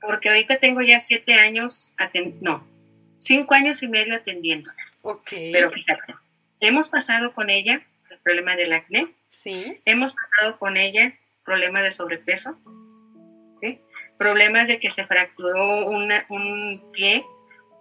[0.00, 1.94] porque ahorita tengo ya siete años,
[2.42, 2.66] no,
[3.18, 4.76] cinco años y medio atendiéndola.
[5.02, 5.30] Ok.
[5.30, 6.14] Pero fíjate,
[6.60, 9.14] hemos pasado con ella el problema del acné.
[9.30, 9.80] Sí.
[9.84, 12.58] Hemos pasado con ella problemas de sobrepeso.
[13.58, 13.80] ¿Sí?
[14.18, 17.24] Problemas de que se fracturó un pie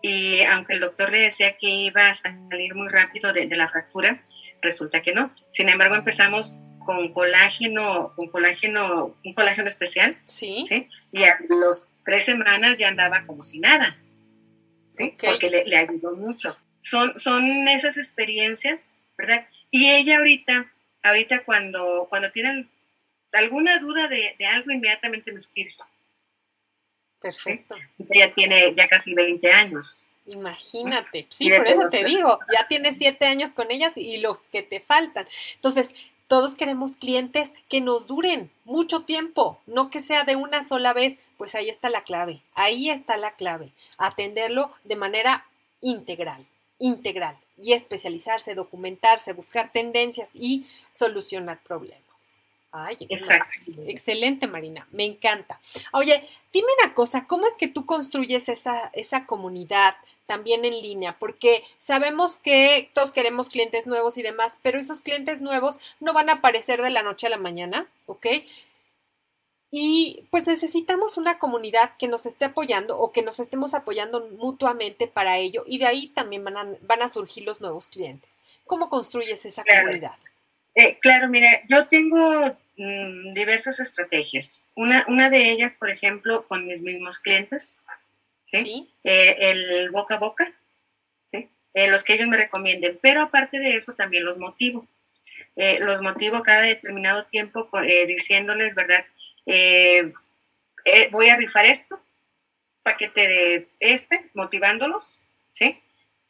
[0.07, 4.21] y aunque el doctor le decía que iba a salir muy rápido de, la fractura,
[4.61, 5.33] resulta que no.
[5.49, 10.87] Sin embargo, empezamos con colágeno, con colágeno, un colágeno especial, sí, ¿sí?
[11.11, 13.97] y a los tres semanas ya andaba como si nada,
[14.91, 15.13] ¿sí?
[15.19, 16.57] porque le, le, ayudó mucho.
[16.79, 19.47] Son, son esas experiencias, ¿verdad?
[19.71, 20.71] Y ella ahorita,
[21.03, 22.69] ahorita cuando, cuando tiene
[23.33, 25.73] alguna duda de, de algo, inmediatamente me escribe.
[27.19, 27.75] Perfecto.
[28.09, 30.07] Ella tiene ya casi 20 años.
[30.27, 34.63] Imagínate, sí, por eso te digo, ya tienes 7 años con ellas y los que
[34.63, 35.27] te faltan.
[35.55, 35.91] Entonces,
[36.27, 41.19] todos queremos clientes que nos duren mucho tiempo, no que sea de una sola vez,
[41.37, 45.45] pues ahí está la clave, ahí está la clave, atenderlo de manera
[45.81, 46.45] integral,
[46.79, 52.05] integral y especializarse, documentarse, buscar tendencias y solucionar problemas.
[52.71, 52.97] Ay,
[53.87, 55.61] excelente, Marina, me encanta.
[55.93, 59.95] Oye, dime una cosa, ¿cómo es que tú construyes esa, esa comunidad
[60.25, 61.17] también en línea?
[61.19, 66.29] Porque sabemos que todos queremos clientes nuevos y demás, pero esos clientes nuevos no van
[66.29, 68.27] a aparecer de la noche a la mañana, ¿ok?
[69.71, 75.07] Y pues necesitamos una comunidad que nos esté apoyando o que nos estemos apoyando mutuamente
[75.07, 78.43] para ello y de ahí también van a, van a surgir los nuevos clientes.
[78.65, 80.13] ¿Cómo construyes esa comunidad?
[80.75, 84.65] Eh, claro, mire, yo tengo mm, diversas estrategias.
[84.75, 87.79] Una, una de ellas, por ejemplo, con mis mismos clientes,
[88.45, 88.89] ¿sí?
[89.03, 90.53] Eh, el boca a boca,
[91.23, 91.49] ¿sí?
[91.73, 92.97] Eh, los que ellos me recomienden.
[93.01, 94.87] Pero aparte de eso, también los motivo.
[95.81, 97.67] los motivo cada determinado tiempo
[98.07, 99.05] diciéndoles, ¿verdad?
[101.11, 102.01] voy a rifar esto,
[102.83, 105.19] paquete de este, motivándolos,
[105.51, 105.81] ¿sí?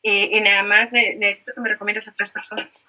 [0.01, 2.87] Y, nada más necesito que me recomiendes a tres personas.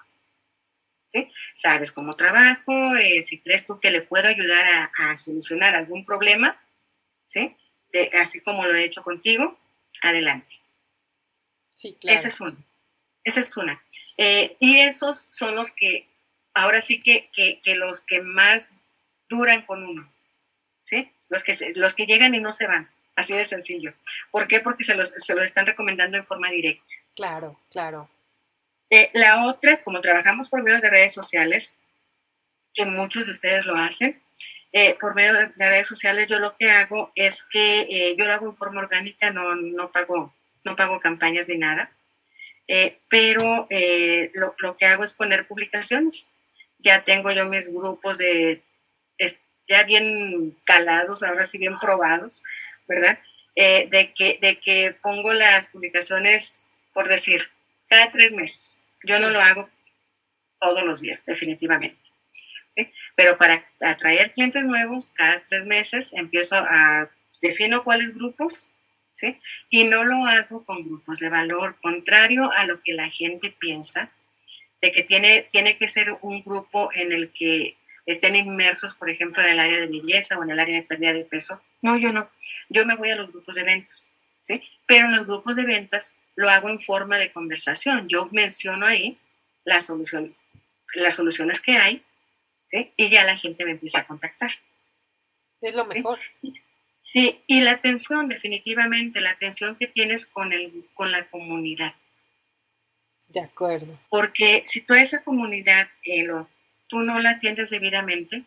[1.07, 1.31] ¿sí?
[1.53, 4.65] Sabes cómo trabajo, eh, si crees tú que le puedo ayudar
[4.99, 6.61] a, solucionar algún problema,
[7.25, 7.55] ¿sí?
[8.19, 9.57] Así como lo he hecho contigo,
[10.01, 10.59] adelante.
[11.73, 12.17] Sí, claro.
[12.17, 12.57] Esa es una.
[13.23, 13.83] Esa es una.
[14.17, 16.07] Eh, y esos son los que,
[16.53, 18.73] ahora sí que, que, los que más
[19.29, 20.11] duran con uno,
[20.81, 21.11] ¿sí?
[21.29, 23.93] Los que, los que llegan y no se van, así de sencillo.
[24.31, 24.59] ¿Por qué?
[24.59, 26.83] Porque se los, se los están recomendando en forma directa.
[27.15, 28.09] Claro, claro.
[28.89, 31.75] Eh, la otra, como trabajamos por medio de redes sociales,
[32.73, 34.21] que muchos de ustedes lo hacen,
[34.79, 38.33] eh, por medio de, redes sociales yo lo que hago es que eh, yo lo
[38.33, 41.91] hago en forma orgánica, no, no, pago, no pago campañas ni nada,
[43.09, 43.67] pero
[44.33, 46.29] lo, lo, que hago es poner publicaciones.
[46.77, 48.61] Ya tengo yo mis grupos de,
[49.67, 52.43] ya bien calados, ahora sí bien probados,
[52.87, 53.17] ¿verdad?
[53.55, 57.49] de, que, de que pongo las publicaciones, por decir,
[57.87, 58.85] cada tres meses.
[59.03, 59.71] Yo no lo hago
[60.59, 62.06] todos los días, definitivamente.
[63.15, 67.09] Pero para atraer clientes nuevos, cada tres meses empiezo a,
[67.41, 68.69] defino cuáles grupos,
[69.11, 69.39] ¿sí?
[69.69, 74.11] Y no lo hago con grupos de valor, contrario a lo que la gente piensa,
[74.81, 77.75] de que tiene, tiene que ser un grupo en el que
[78.05, 81.13] estén inmersos, por ejemplo, en el área de belleza o en el área de pérdida
[81.13, 81.61] de peso.
[81.81, 82.29] No, yo no.
[82.69, 84.11] Yo me voy a los grupos de ventas,
[84.43, 84.61] ¿sí?
[84.85, 88.07] Pero en los grupos de ventas lo hago en forma de conversación.
[88.07, 89.17] Yo menciono ahí
[89.65, 90.35] la solución,
[90.93, 92.03] las soluciones que hay,
[92.67, 92.93] ¿sí?
[92.95, 94.51] Y ya la gente me empieza a contactar.
[95.61, 96.19] Es lo mejor.
[97.01, 101.95] Sí, y la atención, definitivamente, la atención que tienes con, el, con la comunidad.
[103.29, 103.99] De acuerdo.
[104.09, 106.49] Porque si toda esa comunidad eh, lo,
[106.87, 108.43] tú no la atiendes debidamente,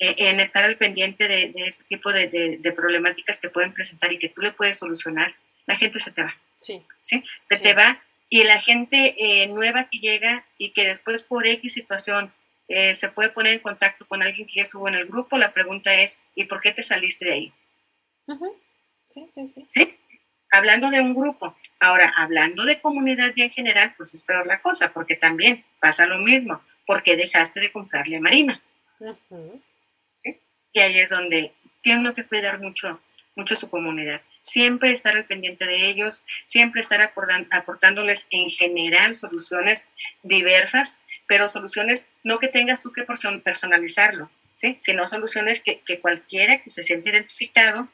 [0.00, 4.18] eh, en estar al pendiente de, ese tipo de, de, problemáticas que pueden presentar y
[4.18, 5.34] que tú le puedes solucionar,
[5.66, 6.36] la gente se te va.
[6.60, 6.78] Sí.
[7.00, 11.72] Se te va y la gente eh, nueva que llega y que después por X
[11.72, 12.32] situación
[12.68, 15.52] eh, se puede poner en contacto con alguien que ya estuvo en el grupo, la
[15.52, 17.52] pregunta es, ¿y por qué te saliste de ahí?
[19.08, 19.98] sí, sí, sí,
[20.50, 21.56] Hablando de un grupo.
[21.78, 26.06] Ahora, hablando de comunidad y en general, pues es peor la cosa, porque también pasa
[26.06, 28.62] lo mismo, porque dejaste de comprarle a Marina.
[30.72, 31.52] Y ahí es donde
[31.82, 33.00] tiene uno que cuidar mucho,
[33.34, 37.12] mucho su comunidad siempre estar al pendiente de ellos, siempre estar
[37.50, 39.92] aportándoles en general soluciones
[40.22, 44.76] diversas, pero soluciones no que tengas tú que personalizarlo, ¿sí?
[44.80, 47.88] sino soluciones que, cualquiera que se siente identificado,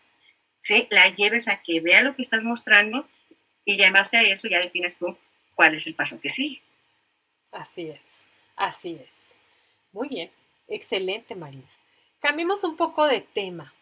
[0.60, 0.86] ¿sí?
[0.90, 3.06] la lleves a que vea lo que estás mostrando
[3.66, 5.18] y ya en base a eso ya defines tú
[5.54, 6.62] cuál es el paso que sigue.
[7.50, 8.00] Así es,
[8.56, 9.20] así es.
[9.92, 10.30] Muy bien,
[10.68, 11.68] excelente Marina.
[12.20, 13.74] Cambiemos un poco de tema.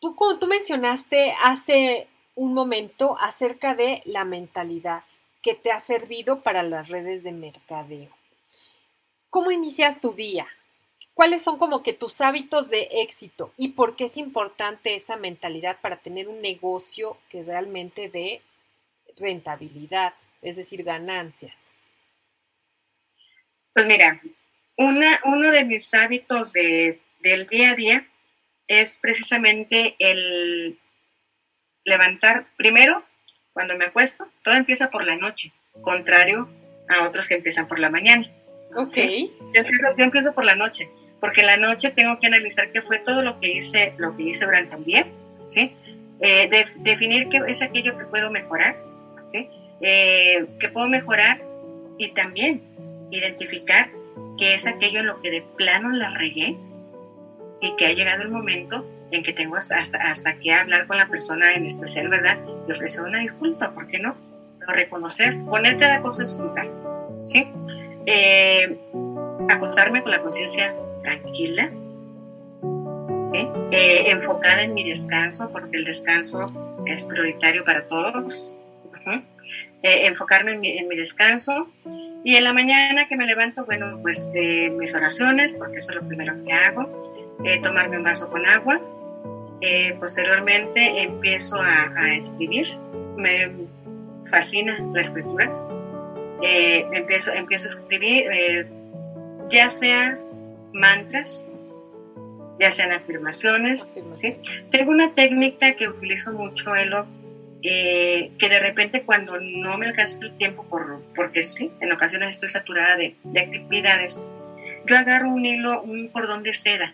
[0.00, 5.04] Tú, como tú mencionaste hace un momento acerca de la mentalidad
[5.42, 8.15] que te ha servido para las redes de mercadeo.
[9.36, 10.46] ¿Cómo inicias tu día?
[11.12, 15.78] ¿cuáles son como que tus hábitos de éxito y por qué es importante esa mentalidad
[15.82, 18.40] para tener un negocio que realmente dé
[19.18, 21.54] rentabilidad, es decir, ganancias?
[23.74, 24.22] Pues mira,
[24.78, 28.08] uno de mis hábitos de, del día a día
[28.68, 30.78] es precisamente el
[31.84, 33.04] levantar primero
[33.52, 36.48] cuando me acuesto, todo empieza por la noche, contrario
[36.88, 38.32] a otros que empiezan por la mañana.
[38.76, 38.94] Ok.
[39.54, 39.62] Yo,
[39.96, 43.40] empiezo, por la noche, porque en la noche tengo que analizar qué fue todo lo
[43.40, 45.06] que hice, lo que hice el día,
[45.46, 45.74] ¿sí?
[46.20, 46.48] Eh,
[46.78, 48.76] definir qué es aquello que puedo mejorar,
[49.24, 49.48] ¿sí?
[49.80, 51.42] Eh, que puedo mejorar
[51.98, 52.62] y también
[53.10, 53.90] identificar
[54.38, 56.56] qué es aquello en lo que de plano la regué
[57.60, 61.08] y que ha llegado el momento en que tengo hasta, hasta, que hablar con la
[61.08, 62.38] persona en especial, ¿verdad?
[62.68, 64.16] Y ofrecer una disculpa, ¿por qué no?
[64.58, 66.68] Pero reconocer, poner cada cosa en su lugar,
[67.24, 67.46] ¿sí?
[68.06, 68.78] Eh,
[69.48, 71.70] acostarme con la conciencia tranquila,
[73.22, 73.48] ¿sí?
[73.70, 76.46] Eh, enfocada en mi descanso, porque el descanso
[76.86, 78.52] es prioritario para todos.
[79.82, 81.68] Eh, enfocarme en mi, en mi, descanso.
[82.24, 84.28] Y en la mañana que me levanto, bueno, pues
[84.72, 87.12] mis oraciones, porque eso es lo primero que hago.
[87.62, 88.80] tomarme un vaso con agua,
[89.62, 92.76] eh, posteriormente empiezo a, escribir,
[93.16, 93.50] me
[94.30, 95.50] fascina la escritura.
[96.42, 98.66] Eh, empiezo, empiezo a escribir, eh,
[99.50, 100.18] ya sea
[100.72, 101.48] mantras,
[102.60, 103.94] ya sean afirmaciones.
[104.70, 107.06] Tengo una técnica que utilizo mucho, Elo,
[107.62, 112.48] que de repente cuando no me alcanza el tiempo, por, porque sí, en ocasiones estoy
[112.48, 114.24] saturada de, de actividades,
[114.86, 116.92] yo agarro un hilo, un cordón de seda,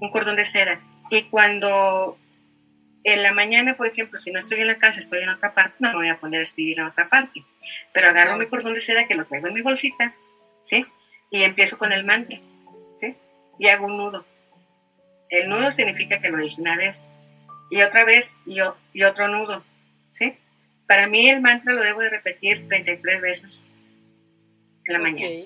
[0.00, 2.18] un cordón de seda, y cuando
[3.06, 5.76] en la mañana, por ejemplo, si no estoy en la casa, estoy en otra parte,
[5.78, 7.44] no me voy a poner a escribir en otra parte.
[7.94, 10.12] Pero agarro mi cordón de seda que lo traigo en mi bolsita,
[10.60, 10.84] ¿sí?
[11.30, 12.40] Y empiezo con el mantra,
[12.96, 13.14] ¿sí?
[13.60, 14.26] Y hago un nudo.
[15.28, 17.12] El nudo significa que lo dije una vez,
[17.70, 18.58] y otra vez, y,
[18.92, 19.64] y otro nudo,
[20.10, 20.36] ¿sí?
[20.88, 23.68] Para mí el mantra lo debo de repetir 33 veces
[24.84, 25.44] en la mañana.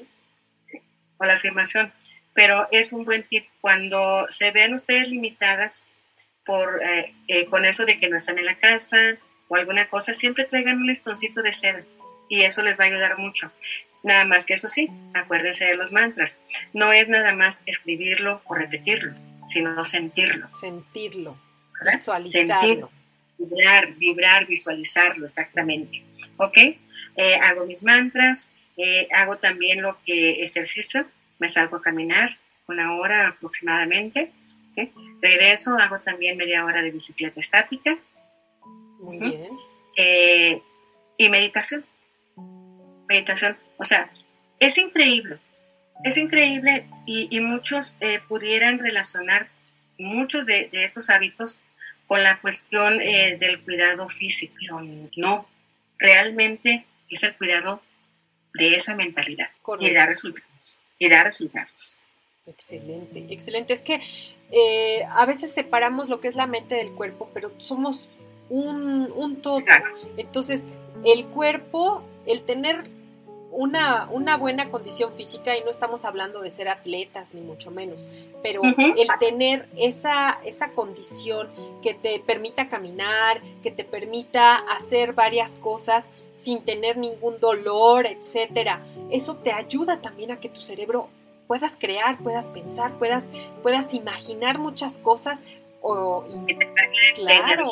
[1.19, 1.93] O la afirmación
[2.33, 5.90] pero es un buen tip cuando se vean ustedes limitadas
[6.51, 10.15] por, eh, eh, con eso de que no están en la casa o alguna cosa,
[10.15, 11.85] siempre traigan un listoncito de seda
[12.29, 13.53] y eso les va a ayudar mucho.
[14.03, 16.41] Nada más que eso sí, acuérdense de los mantras.
[16.73, 19.15] No es nada más escribirlo o repetirlo,
[19.47, 20.49] sino sentirlo.
[20.57, 21.39] Sentirlo,
[21.93, 22.91] visualizarlo.
[23.39, 26.03] vibrar, vibrar, visualizarlo, exactamente.
[26.37, 26.57] ¿Ok?
[26.57, 28.51] Eh, hago mis mantras,
[29.15, 31.07] hago también lo que ejercicio,
[31.39, 34.33] me salgo a caminar una hora aproximadamente,
[34.75, 34.93] ¿sí?
[35.21, 37.99] regreso, hago también media hora de bicicleta estática.
[38.99, 39.51] Muy bien.
[39.97, 40.63] Eh,
[41.17, 41.85] y meditación.
[43.09, 43.57] Meditación.
[43.77, 44.11] O sea,
[44.59, 45.39] es increíble,
[46.05, 49.49] es increíble y, muchos eh, pudieran relacionar
[49.99, 51.61] muchos de, estos hábitos
[52.07, 54.81] con la cuestión eh, del cuidado físico, pero
[55.17, 55.49] no,
[55.99, 57.83] realmente es el cuidado
[58.55, 59.51] de esa mentalidad
[59.81, 62.00] y da resultados y dar resultados.
[62.51, 63.73] Excelente, excelente.
[63.73, 64.01] Es que
[64.51, 68.07] eh, a veces separamos lo que es la mente del cuerpo, pero somos
[68.49, 69.61] un, un todo.
[70.17, 70.65] Entonces,
[71.05, 72.85] el cuerpo, el tener
[73.53, 78.09] una, una, buena condición física, y no estamos hablando de ser atletas, ni mucho menos,
[78.43, 81.49] pero el tener esa, esa condición
[81.83, 88.85] que te permita caminar, que te permita hacer varias cosas sin tener ningún dolor, etcétera,
[89.11, 91.09] eso te ayuda también a que tu cerebro
[91.51, 93.29] puedas crear, puedas pensar, puedas,
[93.65, 95.41] puedas imaginar muchas cosas
[95.83, 96.25] o
[97.17, 97.65] claro,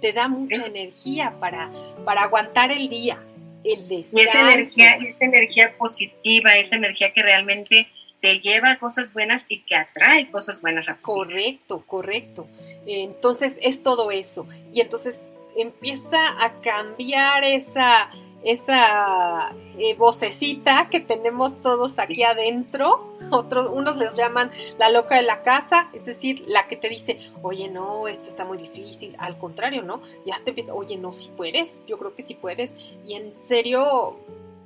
[0.00, 1.70] te da mucha energía para,
[2.04, 3.22] para aguantar el día
[3.62, 4.18] el descanso.
[4.18, 7.86] Y esa energía, esa energía positiva, esa energía que realmente
[8.20, 11.02] te lleva a cosas buenas y que atrae cosas buenas a ti.
[11.02, 12.48] Correcto, correcto.
[12.84, 14.44] Entonces es todo eso.
[14.72, 15.20] Y entonces
[15.56, 18.10] empieza a cambiar esa,
[18.44, 23.16] esa eh, vocecita que tenemos todos aquí adentro.
[23.30, 27.18] Otros, unos les llaman la loca de la casa, es decir, la que te dice,
[27.42, 29.14] oye, no, esto está muy difícil.
[29.18, 30.00] Al contrario, ¿no?
[30.24, 32.78] Ya te empieza, oye, no, si puedes, yo creo que si puedes.
[33.06, 34.16] Y en serio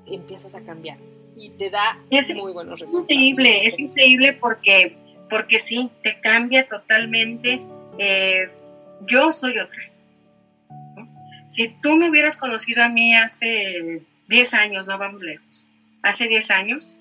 [0.07, 0.99] empiezas a cambiar
[1.37, 1.99] y te da
[2.35, 3.11] muy buenos resultados.
[3.11, 4.97] Es increíble, es increíble porque,
[5.29, 7.61] porque sí, te cambia totalmente.
[7.99, 8.49] Eh,
[9.07, 9.92] yo soy otra
[11.47, 15.71] si tú me hubieras conocido a mí hace 10 años, no vamos lejos,
[16.03, 16.97] hace 10 años,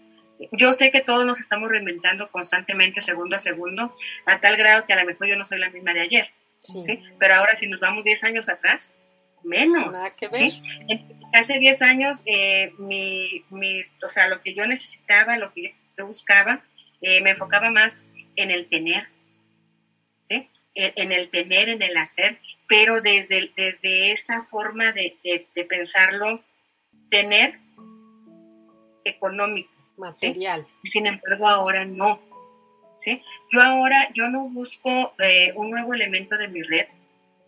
[0.52, 4.94] yo sé que todos nos estamos reinventando constantemente, segundo a segundo, a tal grado que
[4.94, 6.34] a lo mejor yo no soy la misma de ayer.
[6.64, 7.00] Sí.
[7.20, 8.94] Pero ahora si nos vamos 10 años atrás,
[9.44, 10.02] menos.
[10.32, 10.62] ¿sí?
[11.34, 16.06] Hace 10 años, eh, mi, mi, o sea, lo que yo necesitaba, lo que yo
[16.06, 16.64] buscaba,
[17.02, 18.04] eh, me enfocaba más
[18.36, 19.08] en el tener.
[20.74, 25.18] En, el tener, en el hacer, pero desde, desde esa forma de,
[25.68, 26.44] pensarlo,
[27.10, 27.60] tener
[29.04, 29.72] económico.
[29.98, 30.66] Material.
[30.84, 32.22] Sin embargo, ahora no.
[32.98, 33.22] ¿sí?
[33.52, 36.88] Yo ahora, yo no busco eh, un nuevo elemento de mi red,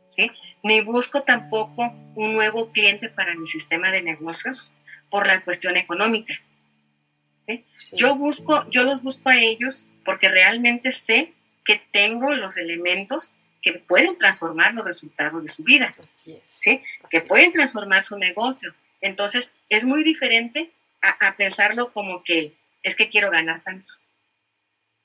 [0.07, 0.29] ¿sí?
[0.61, 4.73] Ni busco tampoco un nuevo cliente para mi sistema de negocios
[5.09, 6.33] por la cuestión económica.
[7.93, 11.33] Yo busco, yo los busco a ellos porque realmente sé
[11.65, 15.95] que tengo los elementos que pueden transformar los resultados de su vida,
[16.43, 16.81] ¿sí?
[17.09, 18.73] que pueden transformar su negocio.
[18.99, 22.53] Entonces, es muy diferente a, pensarlo como que
[22.83, 23.93] es que quiero ganar tanto.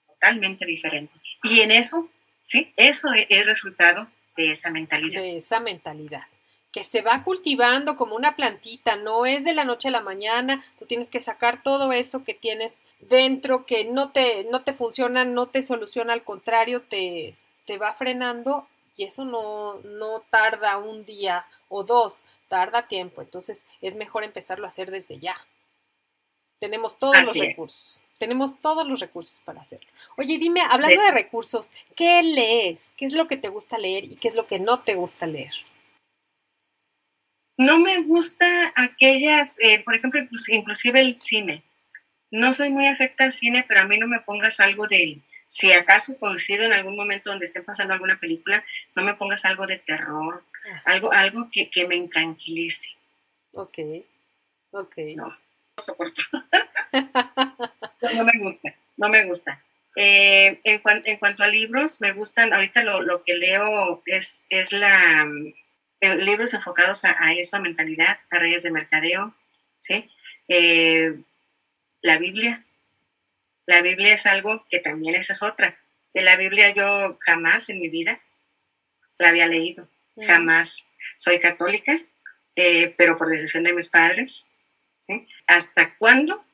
[0.07, 1.13] Totalmente diferente.
[1.45, 2.11] Y en eso,
[2.43, 2.73] ¿sí?
[2.77, 5.21] Eso es, es resultado de esa mentalidad.
[5.21, 6.27] De esa mentalidad
[6.73, 10.63] que se va cultivando como una plantita, no es de la noche a la mañana,
[10.79, 15.25] tú tienes que sacar todo eso que tienes dentro, que no te, no te funciona,
[15.25, 18.67] no te soluciona, al contrario, te, te va frenando
[18.97, 24.65] y eso no, no tarda un día o dos, tarda tiempo, entonces es mejor empezarlo
[24.65, 25.37] a hacer desde ya.
[26.59, 29.89] Tenemos todos los recursos, tenemos todos los recursos para hacerlo.
[30.17, 32.91] Oye, dime, hablando de recursos, ¿qué lees?
[32.97, 35.27] ¿Qué es lo que te gusta leer y qué es lo que no te gusta
[35.27, 35.53] leer?
[37.59, 41.65] No me gusta aquellas, eh, por ejemplo, inclusive el cine.
[42.31, 45.73] No soy muy afecta al cine, pero a mí no me pongas algo de, si
[45.73, 49.79] acaso coincido en algún momento donde esté pasando alguna película, no me pongas algo de
[49.79, 50.83] terror, ah.
[50.85, 52.91] algo, algo que, me intranquilice.
[53.53, 53.79] Ok,
[54.71, 54.97] ok.
[55.17, 56.23] No, no soporto.
[56.93, 59.65] no, me gusta, no me gusta.
[59.97, 64.73] Eh, en, en, cuanto a libros, me gustan, ahorita lo, lo que leo es, es
[64.73, 65.27] la
[66.01, 69.35] libros enfocados a, eso, a mentalidad, a redes de mercadeo,
[69.79, 70.11] ¿sí?
[70.49, 71.15] Eh,
[72.03, 72.65] la Biblia.
[73.67, 75.79] La Biblia es algo que también esa es otra.
[76.15, 78.21] De la Biblia yo jamás en mi vida
[79.19, 80.27] la había leído, mm.
[80.27, 80.87] jamás.
[81.17, 81.99] Soy católica,
[82.55, 84.49] eh, pero por decisión de mis padres.
[84.99, 85.27] ¿sí?
[85.47, 86.45] ¿Hasta cuándo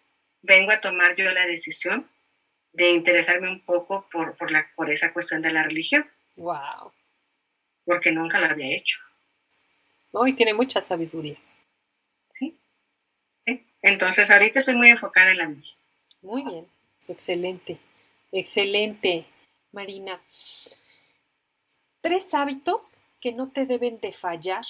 [0.42, 2.08] vengo a tomar yo la decisión
[2.72, 6.10] de interesarme un poco por, por, la, por esa cuestión de la religión?
[6.36, 6.92] Wow.
[7.84, 9.03] Porque nunca la había hecho.
[10.14, 10.26] ¿No?
[10.26, 11.36] Y tiene mucha sabiduría.
[12.26, 12.56] Sí,
[13.36, 13.66] sí.
[13.82, 15.66] Entonces ahorita estoy muy enfocada en la vida.
[16.22, 16.66] Muy bien,
[17.08, 17.78] excelente,
[18.32, 19.26] excelente,
[19.72, 20.22] Marina.
[22.00, 24.64] Tres hábitos que no te deben de fallar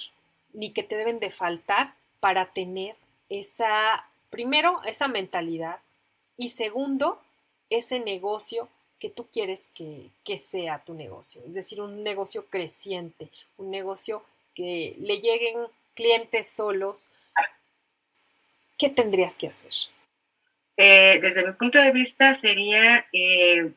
[0.53, 2.97] ni que te deben de faltar para tener
[3.29, 5.81] esa, primero, esa mentalidad
[6.37, 7.21] y segundo,
[7.71, 8.69] ese negocio
[8.99, 14.25] que tú quieres que, que, sea tu negocio, es decir, un negocio creciente, un negocio
[14.55, 17.11] que le lleguen clientes solos,
[18.79, 19.73] ¿qué tendrías que hacer?
[20.77, 23.73] Eh, desde mi punto de vista sería, eh,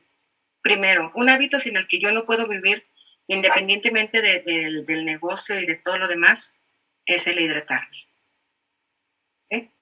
[0.62, 2.86] primero, un hábito sin el que yo no puedo vivir
[3.28, 6.54] independientemente del negocio y de todo lo demás,
[7.06, 8.06] es el hidratarme.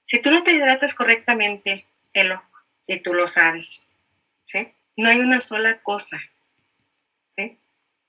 [0.01, 2.43] Si tú no te hidratas correctamente, Elo,
[2.85, 3.87] y tú lo sabes,
[4.43, 4.71] ¿sí?
[4.95, 6.21] no hay una sola cosa
[7.25, 7.57] ¿sí?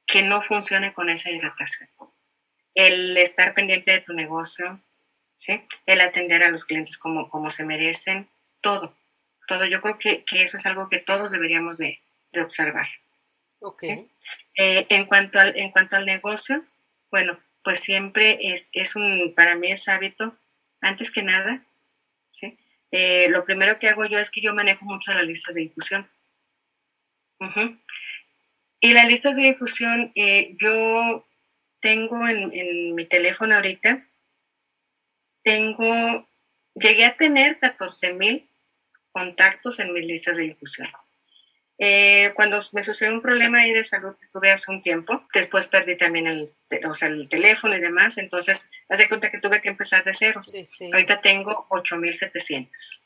[0.06, 1.88] que no funcione con esa hidratación
[2.76, 4.80] el estar pendiente de tu negocio,
[5.34, 5.60] ¿sí?
[5.86, 8.28] el atender a los clientes como, como se merecen,
[8.60, 8.94] todo,
[9.48, 9.64] todo.
[9.64, 12.00] Yo creo que, eso es algo que todos deberíamos de,
[12.40, 12.86] observar.
[13.60, 14.06] Okay.
[14.58, 16.62] Eh, en, cuanto al, en cuanto al negocio,
[17.10, 20.36] bueno, pues siempre es, es un, para mí es hábito,
[20.82, 21.64] antes que nada,
[22.30, 22.58] ¿sí?
[22.90, 26.08] Eh, lo primero que hago yo es que yo manejo mucho las listas de difusión.
[28.80, 31.25] Y las listas de difusión, eh, yo
[31.86, 34.04] tengo en, mi teléfono ahorita,
[35.44, 36.28] tengo,
[36.74, 38.50] llegué a tener 14 mil
[39.12, 40.88] contactos en mis listas de difusión.
[41.78, 45.68] Eh, cuando me sucedió un problema ahí de salud que tuve hace un tiempo, después
[45.68, 46.52] perdí también el,
[46.88, 50.12] o sea, el teléfono y demás, entonces haz de cuenta que tuve que empezar de
[50.12, 50.40] cero.
[50.92, 53.00] Ahorita tengo 8.700.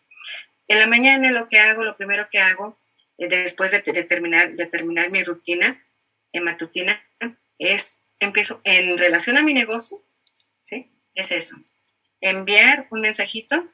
[0.69, 2.78] En la mañana lo que hago, lo primero que hago,
[3.19, 5.85] eh, después de, terminar, de terminar mi rutina
[6.32, 7.05] en matutina,
[7.59, 10.03] es empiezo en relación a mi negocio,
[10.63, 10.91] ¿sí?
[11.15, 11.57] Es eso.
[12.21, 13.67] Enviar un mensajito,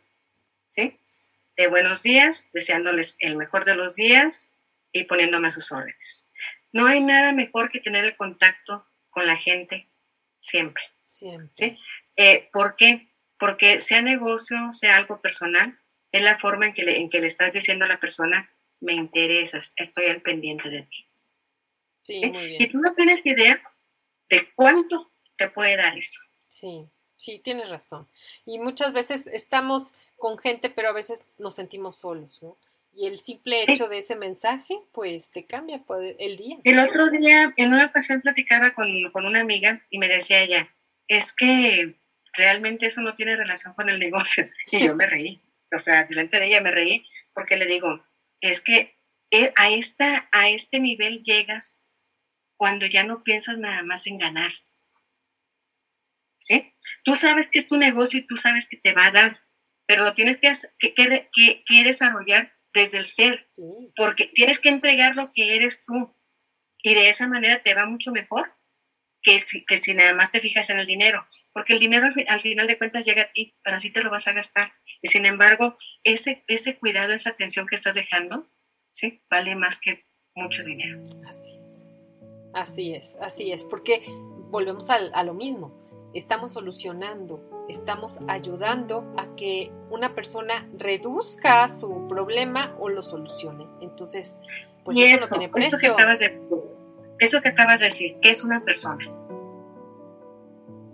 [0.66, 0.98] ¿sí?
[1.56, 4.51] De buenos días, deseándoles el mejor de los días
[4.93, 6.24] y poniéndome a sus órdenes.
[6.73, 9.89] No hay nada mejor que tener el contacto con la gente
[10.39, 10.82] siempre.
[11.09, 11.48] Siempre.
[11.52, 11.78] ¿sí?
[12.16, 13.09] Eh, ¿Por qué?
[13.39, 15.78] Porque sea negocio, sea algo personal,
[16.12, 18.51] es la forma en que, le, en que le estás diciendo a la persona,
[18.81, 21.06] me interesas, estoy al pendiente de ti.
[22.02, 22.62] Sí, muy bien.
[22.62, 23.60] Y tú no tienes idea
[24.28, 26.20] de cuánto te puede dar eso.
[26.48, 26.86] Sí,
[27.16, 28.09] sí, tienes razón.
[28.44, 32.57] Y muchas veces estamos con gente, pero a veces nos sentimos solos, ¿no?
[32.93, 35.85] Y el simple hecho de ese mensaje, pues te cambia
[36.19, 36.57] el día.
[36.65, 40.74] El otro día, en una ocasión platicaba con, con una amiga y me decía ella,
[41.07, 41.94] es que
[42.32, 44.48] realmente eso no tiene relación con el negocio.
[44.70, 45.43] Y yo me reí.
[45.74, 47.05] O sea, delante de ella me reí
[47.35, 48.03] porque le digo,
[48.40, 48.97] es que
[49.31, 51.78] eh, a, esta, a este nivel llegas
[52.56, 54.52] cuando ya no piensas nada más en ganar.
[56.38, 56.74] ¿Sí?
[57.04, 59.40] Tú sabes que es tu negocio y tú sabes que te va a dar,
[59.86, 60.52] pero lo tienes que,
[60.94, 63.50] que, que, desarrollar desde el ser,
[63.96, 66.14] porque tienes que entregar lo que eres tú
[66.82, 68.54] y de esa manera te va mucho mejor
[69.22, 72.40] que si, que si nada más te fijas en el dinero, porque el dinero al,
[72.40, 74.72] final de cuentas llega a ti, pero así te lo vas a gastar.
[75.02, 78.48] Y sin embargo, ese, ese cuidado, esa atención que estás dejando,
[78.92, 79.24] ¿sí?
[79.28, 80.06] vale más que
[80.36, 81.02] mucho dinero.
[81.26, 81.55] Así
[82.56, 84.02] así es, así es, porque
[84.50, 85.72] volvemos a lo mismo,
[86.14, 93.66] estamos solucionando, estamos ayudando a que una persona reduzca su problema o lo solucione.
[93.80, 94.36] Entonces,
[94.84, 95.76] pues eso, no tiene precio.
[95.76, 96.34] Eso que acabas de
[97.18, 99.04] eso que acabas de decir, ¿qué es una persona?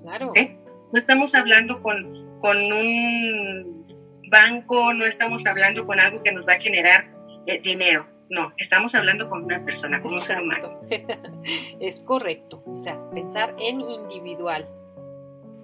[0.01, 0.31] Claro.
[0.31, 0.57] ¿Sí?
[0.93, 3.87] No estamos hablando con, con un
[4.29, 7.13] banco, no estamos hablando con algo que nos va a generar
[7.47, 8.07] eh, dinero.
[8.33, 10.81] No, estamos hablando con una persona, con un ser humano.
[11.81, 12.63] es correcto.
[12.65, 14.67] O sea, pensar en individual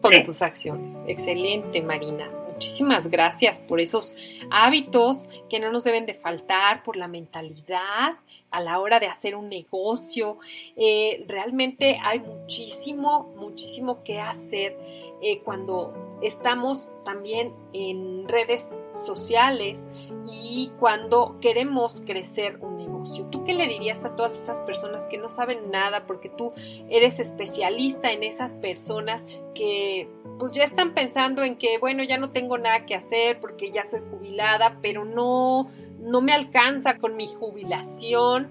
[0.03, 1.01] con tus acciones.
[1.07, 4.16] Excelente, Marina muchísimas gracias por esos
[4.51, 8.16] hábitos que no nos deben de faltar, por la mentalidad
[8.51, 10.39] a la hora de hacer un negocio.
[10.74, 14.77] Eh, realmente hay muchísimo, muchísimo que hacer
[15.23, 19.86] eh, cuando estamos también en redes sociales
[20.27, 23.27] y cuando queremos crecer un negocio.
[23.27, 26.53] ¿Tú qué le dirías a todas esas personas que no saben nada porque tú
[26.89, 30.09] eres especialista en esas personas que
[30.39, 33.85] pues ya están pensando en que, bueno, ya no tengo nada que hacer porque ya
[33.85, 35.69] soy jubilada, pero no,
[35.99, 38.51] no me alcanza con mi jubilación.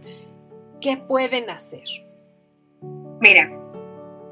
[0.82, 1.88] ¿Qué pueden hacer?
[3.20, 3.50] Mira,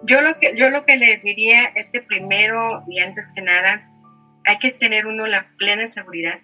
[0.07, 3.91] yo lo que, yo lo que les diría es que primero y antes que nada,
[4.45, 6.39] hay que tener uno la plena seguridad,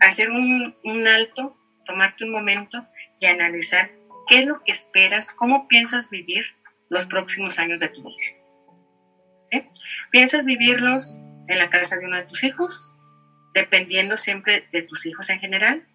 [0.00, 2.86] hacer un, un alto, tomarte un momento
[3.20, 3.90] y analizar
[4.28, 6.44] qué es lo que esperas, cómo piensas vivir
[6.88, 9.64] los próximos años de tu vida.
[10.10, 12.92] ¿Piensas vivirlos en la casa de uno de tus hijos?
[13.52, 15.86] Dependiendo siempre de tus hijos en general.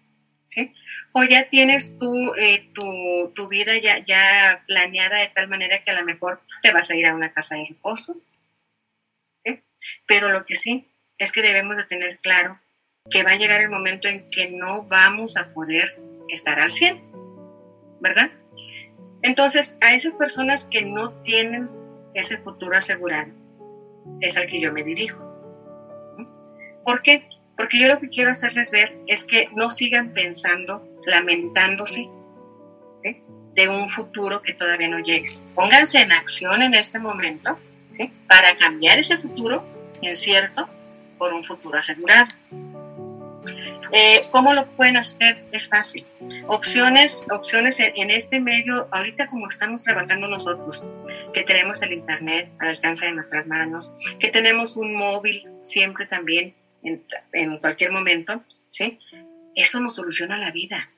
[1.12, 5.90] O ya tienes tu, eh, tu, tu, vida ya, ya planeada de tal manera que
[5.90, 8.16] a lo mejor te vas a ir a una casa de reposo.
[9.44, 9.62] ¿sí?
[10.06, 12.60] Pero lo que sí es que debemos de tener claro
[13.10, 17.02] que va a llegar el momento en que no vamos a poder estar al 100,
[18.00, 18.30] ¿verdad?
[19.22, 21.68] Entonces, a esas personas que no tienen
[22.14, 23.32] ese futuro asegurado,
[24.20, 25.18] es al que yo me dirijo.
[26.84, 27.28] ¿Por qué?
[27.60, 32.08] Porque yo lo que quiero hacerles ver es que no sigan pensando, lamentándose
[33.52, 35.30] de un futuro que todavía no llega.
[35.54, 37.58] Pónganse en acción en este momento
[37.90, 38.10] ¿sí?
[38.26, 39.62] para cambiar ese futuro
[40.00, 40.70] incierto
[41.18, 42.28] por un futuro asegurado.
[43.92, 45.44] Eh, ¿Cómo lo pueden hacer?
[45.52, 46.06] Es fácil.
[46.46, 50.86] Opciones, opciones en, este medio, ahorita como estamos trabajando nosotros,
[51.34, 56.54] que tenemos el Internet al alcance de nuestras manos, que tenemos un móvil siempre también
[56.82, 58.98] en, en cualquier momento, ¿sí?
[59.54, 60.90] Eso nos soluciona la vida.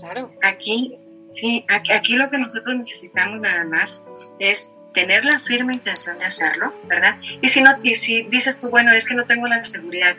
[0.00, 0.34] Claro.
[0.42, 4.00] Aquí, sí, aquí, aquí lo que nosotros necesitamos nada más
[4.38, 7.18] es tener la firme intención de hacerlo, ¿verdad?
[7.40, 10.16] Y si no, y si dices tú, bueno, es que no tengo la seguridad,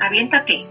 [0.00, 0.68] aviéntate,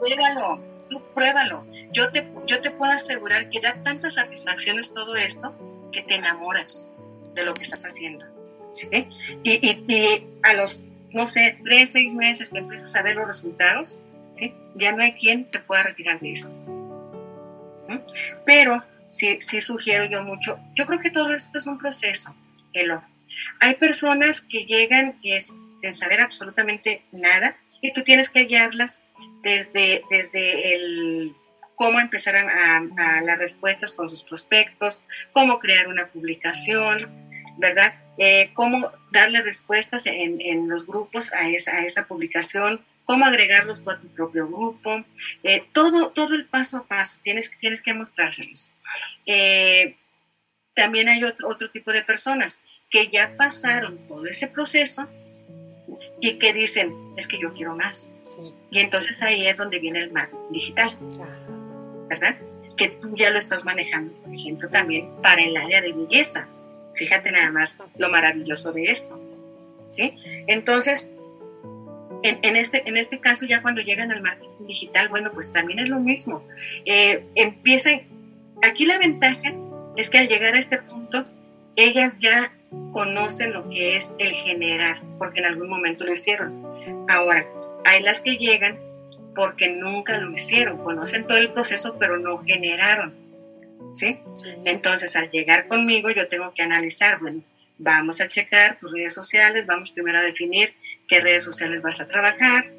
[0.00, 1.66] Pruébalo, tú pruébalo.
[1.92, 5.54] Yo te, yo te puedo asegurar que da tantas satisfacciones todo esto
[5.92, 6.90] que te enamoras
[7.34, 8.26] de lo que estás haciendo.
[8.72, 8.88] ¿sí?
[9.42, 10.82] Y, y, a los,
[11.12, 13.98] no sé, tres, seis meses que empiezas a ver los resultados,
[14.32, 14.54] ¿sí?
[14.74, 16.58] ya no hay quien te pueda retirar de esto.
[18.46, 22.34] Pero sí, sí sugiero yo mucho, yo creo que todo esto es un proceso,
[22.72, 23.02] Elo.
[23.60, 29.02] Hay personas que llegan sin saber absolutamente nada y tú tienes que guiarlas
[29.42, 31.34] desde, desde el
[31.80, 37.08] cómo empezar a, las respuestas con sus prospectos, cómo crear una publicación,
[37.56, 37.94] ¿verdad?
[38.22, 43.82] Eh, cómo darle respuestas en, en, los grupos a esa, a esa publicación, cómo agregarlos
[43.88, 45.02] a tu propio grupo,
[45.42, 48.70] eh, todo, todo el paso a paso, tienes, tienes que mostrárselos.
[49.24, 49.96] Eh,
[50.74, 55.08] también hay otro, otro tipo de personas que ya pasaron todo ese proceso
[56.20, 58.10] y que dicen, es que yo quiero más.
[58.70, 60.98] Y entonces ahí es donde viene el marketing digital,
[62.06, 62.36] ¿verdad?
[62.76, 66.48] Que tú ya lo estás manejando, por ejemplo, también para el área de belleza.
[67.00, 69.18] Fíjate nada más lo maravilloso de esto,
[69.88, 70.14] ¿sí?
[70.46, 71.08] Entonces,
[72.22, 75.88] En, este, en este caso, ya cuando llegan al marketing digital, bueno, pues también es
[75.88, 76.44] lo mismo.
[76.84, 78.02] Eh, empiezan,
[78.62, 79.54] aquí la ventaja
[79.96, 81.24] es que al llegar a este punto,
[81.76, 82.52] ellas ya
[82.92, 86.50] conocen lo que es el generar, porque en algún momento lo hicieron.
[87.08, 87.46] Ahora,
[87.86, 88.78] hay las que llegan
[89.34, 93.14] porque nunca lo hicieron, conocen todo el proceso, pero no generaron.
[93.92, 94.18] ¿Sí?
[94.64, 97.42] Entonces, al llegar conmigo, yo tengo que analizar, bueno,
[97.78, 100.74] vamos a checar tus redes sociales, vamos primero a definir
[101.08, 102.70] qué redes sociales vas a trabajar,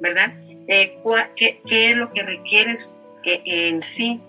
[0.00, 0.32] ¿verdad?
[0.66, 0.98] Eh,
[1.36, 4.20] qué, es lo que requieres eh, en sí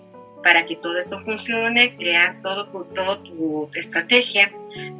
[0.42, 4.50] para que todo esto funcione, crear todo tu, todo tu estrategia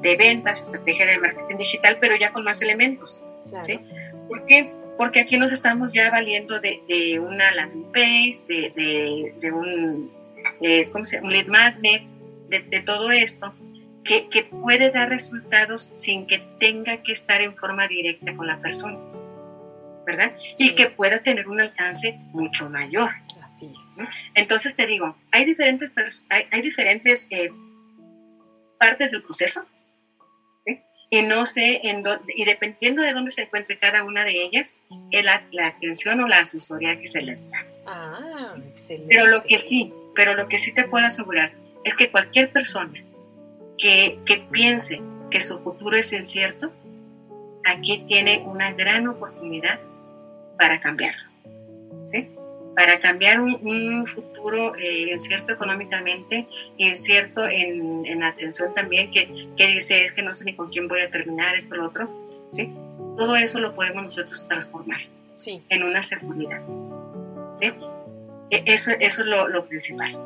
[0.03, 3.23] de ventas, estrategia de marketing digital, pero ya con más elementos.
[3.62, 3.81] ¿sí?
[4.29, 4.71] ¿Por qué?
[4.99, 10.11] Porque aquí nos estamos ya valiendo de, de una landing page, de, de, de un,
[10.61, 10.91] eh,
[11.23, 12.03] un lead magnet,
[12.49, 13.55] de, todo esto,
[14.03, 18.61] que, que puede dar resultados sin que tenga que estar en forma directa con la
[18.61, 18.99] persona.
[20.07, 20.35] ¿verdad?
[20.59, 23.11] Y que pueda tener un alcance mucho mayor.
[24.35, 25.95] Entonces te digo, hay diferentes,
[26.28, 27.51] hay, diferentes eh,
[28.78, 29.66] partes del proceso
[31.11, 32.05] y no sé, en
[32.37, 34.78] y dependiendo de dónde se encuentre cada una de ellas,
[35.11, 37.66] es la, atención o la asesoría que se les da.
[37.85, 39.07] Ah, excelente.
[39.09, 41.53] Pero lo que sí, pero lo que sí te puedo asegurar
[41.85, 43.03] es que cualquier persona
[43.78, 45.01] que, que piense
[45.31, 46.73] que su futuro es incierto,
[47.65, 49.81] aquí tiene una gran oportunidad
[50.59, 51.31] para cambiarlo.
[52.05, 52.28] ¿sí?
[52.74, 56.47] para cambiar un, futuro eh, incierto económicamente,
[56.78, 60.89] incierto en, en atención también, que, que, dice es que no sé ni con quién
[60.89, 62.09] voy a terminar esto, lo otro,
[62.51, 62.73] ¿sí?
[63.19, 65.01] Todo eso lo podemos nosotros transformar
[65.37, 65.62] sí.
[65.69, 66.62] en una seguridad,
[67.53, 67.66] ¿sí?
[68.51, 70.16] E, eso, eso es lo, lo principal.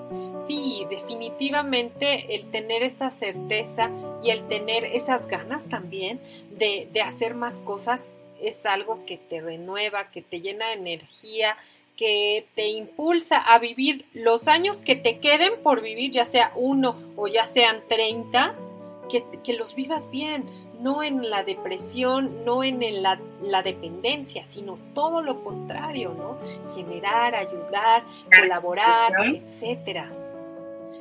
[0.47, 3.91] Sí, definitivamente el tener esa certeza
[4.23, 6.21] y el tener esas ganas también
[6.51, 8.07] de, de hacer más cosas
[8.41, 11.57] es algo que te renueva, que te llena de energía,
[11.97, 16.97] que te impulsa a vivir los años que te queden por vivir, ya sea uno
[17.17, 18.55] o ya sean 30,
[19.09, 20.45] que, los vivas bien,
[20.81, 23.19] no en la depresión, no en la,
[23.63, 26.39] dependencia, sino todo lo contrario, ¿no?
[26.75, 28.05] Generar, ayudar,
[28.37, 30.11] colaborar, etcétera.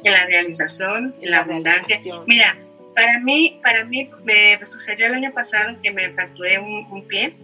[0.03, 1.99] En la realización, en la, abundancia.
[2.27, 2.57] Mira,
[2.95, 7.35] para mí, para mí me sucedió el año pasado que me fracturé un, pie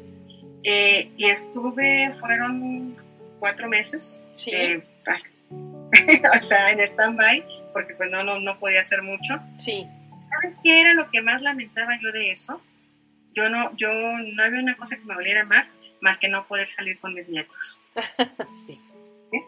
[0.64, 2.96] eh, y estuve, fueron
[3.40, 4.20] cuatro meses.
[4.48, 4.82] Eh,
[6.38, 9.40] o sea, en stand-by, porque pues no, no, no podía hacer mucho.
[9.58, 9.88] Sí.
[10.40, 12.62] ¿Sabes qué era lo que más lamentaba yo de eso?
[13.34, 16.68] Yo no, yo no había una cosa que me doliera más, más que no poder
[16.68, 17.82] salir con mis nietos.
[18.68, 18.80] sí,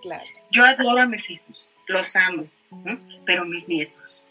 [0.02, 0.26] claro.
[0.52, 2.48] Yo adoro a mis hijos, los amo,
[3.26, 4.28] pero mis nietos.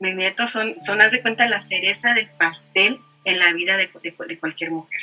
[0.00, 3.90] Mis nietos son, son, haz de cuenta, la cereza del pastel en la vida de,
[4.02, 5.00] de, de cualquier mujer.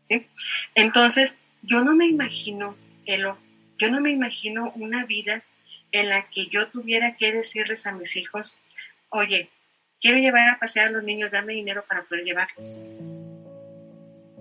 [0.00, 0.28] ¿sí?
[0.74, 2.76] Entonces, yo no me imagino,
[3.06, 3.38] Elo,
[3.78, 5.42] yo no me imagino una vida
[5.92, 8.60] en la que yo tuviera que decirles a mis hijos,
[9.12, 9.50] oye,
[10.00, 12.82] quiero llevar a pasear a los niños, dame dinero para poder llevarlos.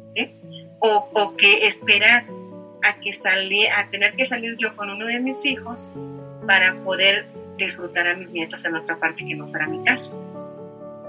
[0.08, 0.32] ¿Sí?
[0.80, 2.26] O, que esperar
[2.84, 5.92] a que salí, a tener que salir yo con uno de mis hijos
[6.48, 7.28] para poder
[7.58, 10.12] disfrutar a mis nietos en otra parte que no para mi casa.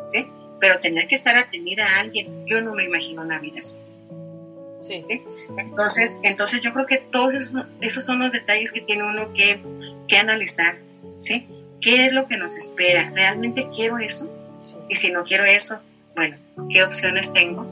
[0.05, 0.27] ¿Sí?
[0.61, 3.79] Pero tener que estar atendida a alguien, yo no me imagino una vida así.
[4.83, 5.01] Sí.
[5.57, 9.63] Entonces, entonces yo creo que todos esos, son los detalles que tiene uno que,
[10.09, 10.79] que, analizar,
[11.19, 11.49] ¿sí?
[11.83, 13.11] ¿Qué es lo que nos espera?
[13.11, 14.29] ¿Realmente quiero eso?
[14.89, 15.81] Y si no quiero eso,
[16.15, 16.37] bueno,
[16.71, 17.67] ¿qué opciones tengo?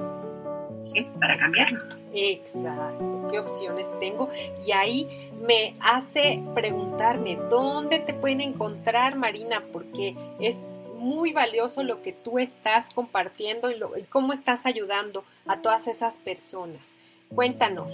[0.85, 1.07] ¿Sí?
[1.20, 1.78] Para cambiarlo.
[2.12, 4.28] Exacto, ¿qué opciones tengo?
[4.66, 9.62] Y ahí me hace preguntarme, ¿dónde te pueden encontrar, Marina?
[9.73, 10.61] Porque es
[10.99, 16.19] muy valioso lo que tú estás compartiendo y, y, cómo estás ayudando a todas esas
[16.19, 16.97] personas.
[17.32, 17.93] Cuéntanos,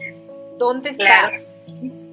[0.59, 1.57] ¿dónde estás?
[1.67, 2.06] Claro,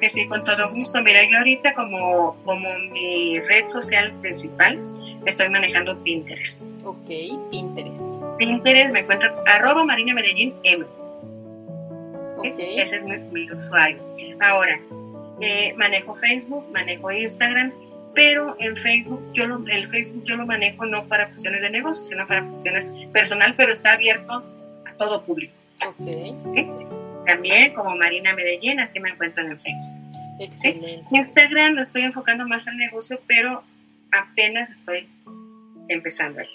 [0.00, 1.02] que sí, con todo gusto.
[1.02, 4.80] Mira, yo ahorita como, como mi red social principal
[5.26, 6.66] estoy manejando Pinterest.
[6.84, 7.08] Ok,
[7.50, 8.02] Pinterest.
[8.38, 10.84] Pinterest me encuentro arroba Marina Medellín M.
[12.38, 12.78] Okay.
[12.78, 14.02] Ese es mi, usuario.
[14.40, 14.80] Ahora,
[15.40, 17.72] eh, manejo Facebook, manejo Instagram,
[18.14, 22.02] pero en Facebook yo lo, el Facebook yo lo manejo no para cuestiones de negocio,
[22.02, 24.44] sino para cuestiones personal, pero está abierto
[24.84, 25.54] a todo público.
[27.26, 29.94] También como Marina Medellín, así me encuentran en Facebook.
[30.40, 31.06] Excelente.
[31.10, 33.62] Instagram lo estoy enfocando más al negocio, pero
[34.12, 35.08] apenas estoy
[35.88, 36.48] empezando ahí.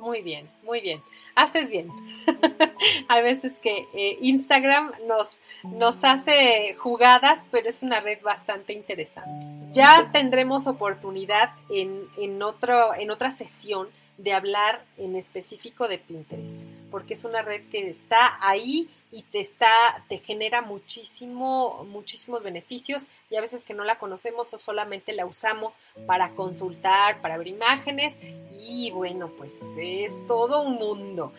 [0.00, 1.02] Muy bien, muy bien.
[1.34, 1.88] Haces bien.
[3.08, 9.46] Hay veces que eh, Instagram nos, nos hace jugadas, pero es una red bastante interesante.
[9.72, 16.56] Ya tendremos oportunidad en, en, otro, en otra sesión de hablar en específico de Pinterest,
[16.90, 23.06] porque es una red que está ahí y te está, te genera muchísimo, muchísimos beneficios
[23.28, 25.76] y a veces que no la conocemos o solamente la usamos
[26.06, 28.16] para consultar, para ver imágenes
[28.50, 31.32] y bueno, pues es todo un mundo.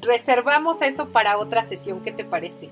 [0.00, 2.68] Reservamos eso para otra sesión, ¿qué te parece?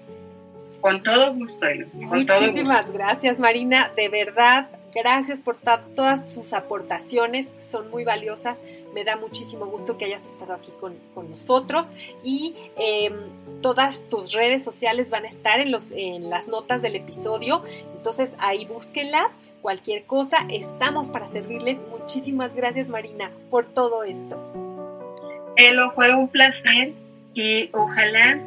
[0.82, 3.90] Con todo gusto, Muchísimas gracias, Marina.
[3.96, 7.48] De verdad, gracias por todas sus aportaciones.
[7.60, 8.58] Son muy valiosas.
[8.94, 10.94] Me da muchísimo gusto que hayas estado aquí con,
[11.30, 11.88] nosotros.
[12.22, 13.14] Y em,
[13.60, 17.64] todas tus redes sociales van a estar en, los, en las notas del episodio.
[17.96, 19.32] Entonces ahí búsquenlas.
[19.62, 21.80] Cualquier cosa, estamos para servirles.
[21.88, 24.38] Muchísimas gracias, Marina, por todo esto.
[25.56, 26.92] Elo, fue un placer
[27.32, 28.42] y ojalá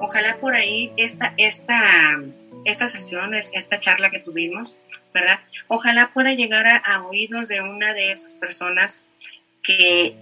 [0.00, 1.82] ojalá por ahí esta, esta,
[2.64, 4.78] esta sesión, esta charla que tuvimos,
[5.12, 5.40] ¿verdad?
[5.68, 9.04] Ojalá pueda llegar a, oídos de una de esas personas
[9.62, 10.16] que,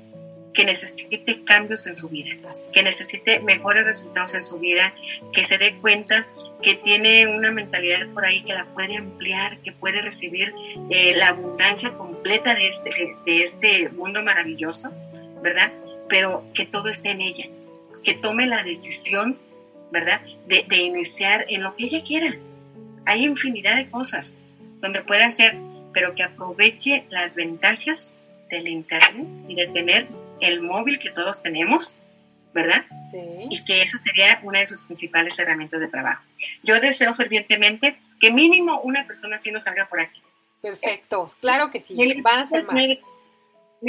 [0.55, 2.37] que necesite cambios en su vida,
[2.73, 4.95] que necesite mejores resultados en su vida,
[5.33, 6.27] que se dé cuenta
[6.63, 10.55] que tiene una mentalidad por ahí que la puede ampliar, que puede recibir
[10.91, 14.93] eh, la abundancia completa de este, de este mundo maravilloso,
[15.43, 15.73] ¿verdad?
[16.09, 17.47] Pero que todo esté en ella,
[18.03, 19.39] que tome la decisión
[19.91, 20.21] ¿verdad?
[20.47, 22.37] De, iniciar en lo que ella quiera.
[23.05, 24.41] Hay infinidad de cosas
[24.87, 25.57] donde puede hacer,
[25.93, 28.15] pero que aproveche las ventajas
[28.51, 30.09] del Internet y de tener
[30.41, 31.99] el móvil que todos tenemos,
[32.55, 32.85] ¿verdad?
[33.51, 36.25] Y que esa sería una de sus principales herramientas de trabajo.
[36.63, 40.23] Yo deseo fervientemente que mínimo una persona así nos salga por aquí.
[40.63, 41.95] Perfecto, claro que sí.
[41.95, 42.23] Mil,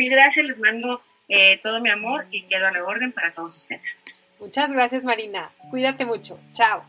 [0.10, 4.24] gracias, les mando eh, todo mi amor y quiero a la orden para todos ustedes.
[4.40, 5.52] Muchas gracias Marina.
[5.70, 6.40] Cuídate mucho.
[6.54, 6.84] Chao.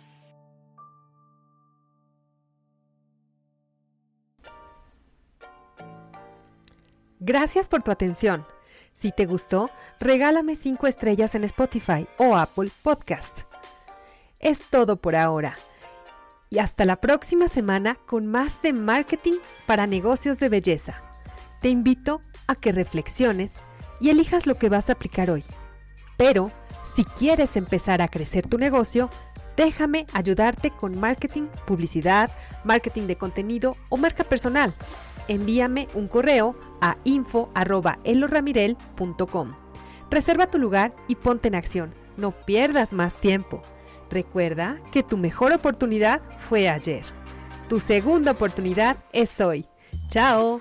[7.20, 8.46] Gracias por tu atención.
[8.92, 13.40] Si te gustó, regálame 5 estrellas en Spotify o Apple Podcast.
[14.38, 15.56] Es todo por ahora.
[16.48, 19.34] Y hasta la próxima semana con más de marketing
[19.66, 21.02] para negocios de belleza.
[21.60, 23.56] Te invito a que reflexiones
[24.00, 25.44] y elijas lo que vas a aplicar hoy.
[26.16, 26.52] Pero
[26.84, 29.10] si quieres empezar a crecer tu negocio,
[29.56, 32.30] déjame ayudarte con marketing, publicidad,
[32.62, 34.72] marketing de contenido o marca personal.
[35.26, 39.52] Envíame un correo a info@eloramirel.com.
[40.10, 41.94] Reserva tu lugar y ponte en acción.
[42.16, 43.62] No pierdas más tiempo.
[44.10, 47.04] Recuerda que tu mejor oportunidad fue ayer.
[47.68, 49.66] Tu segunda oportunidad es hoy.
[50.08, 50.60] Chao.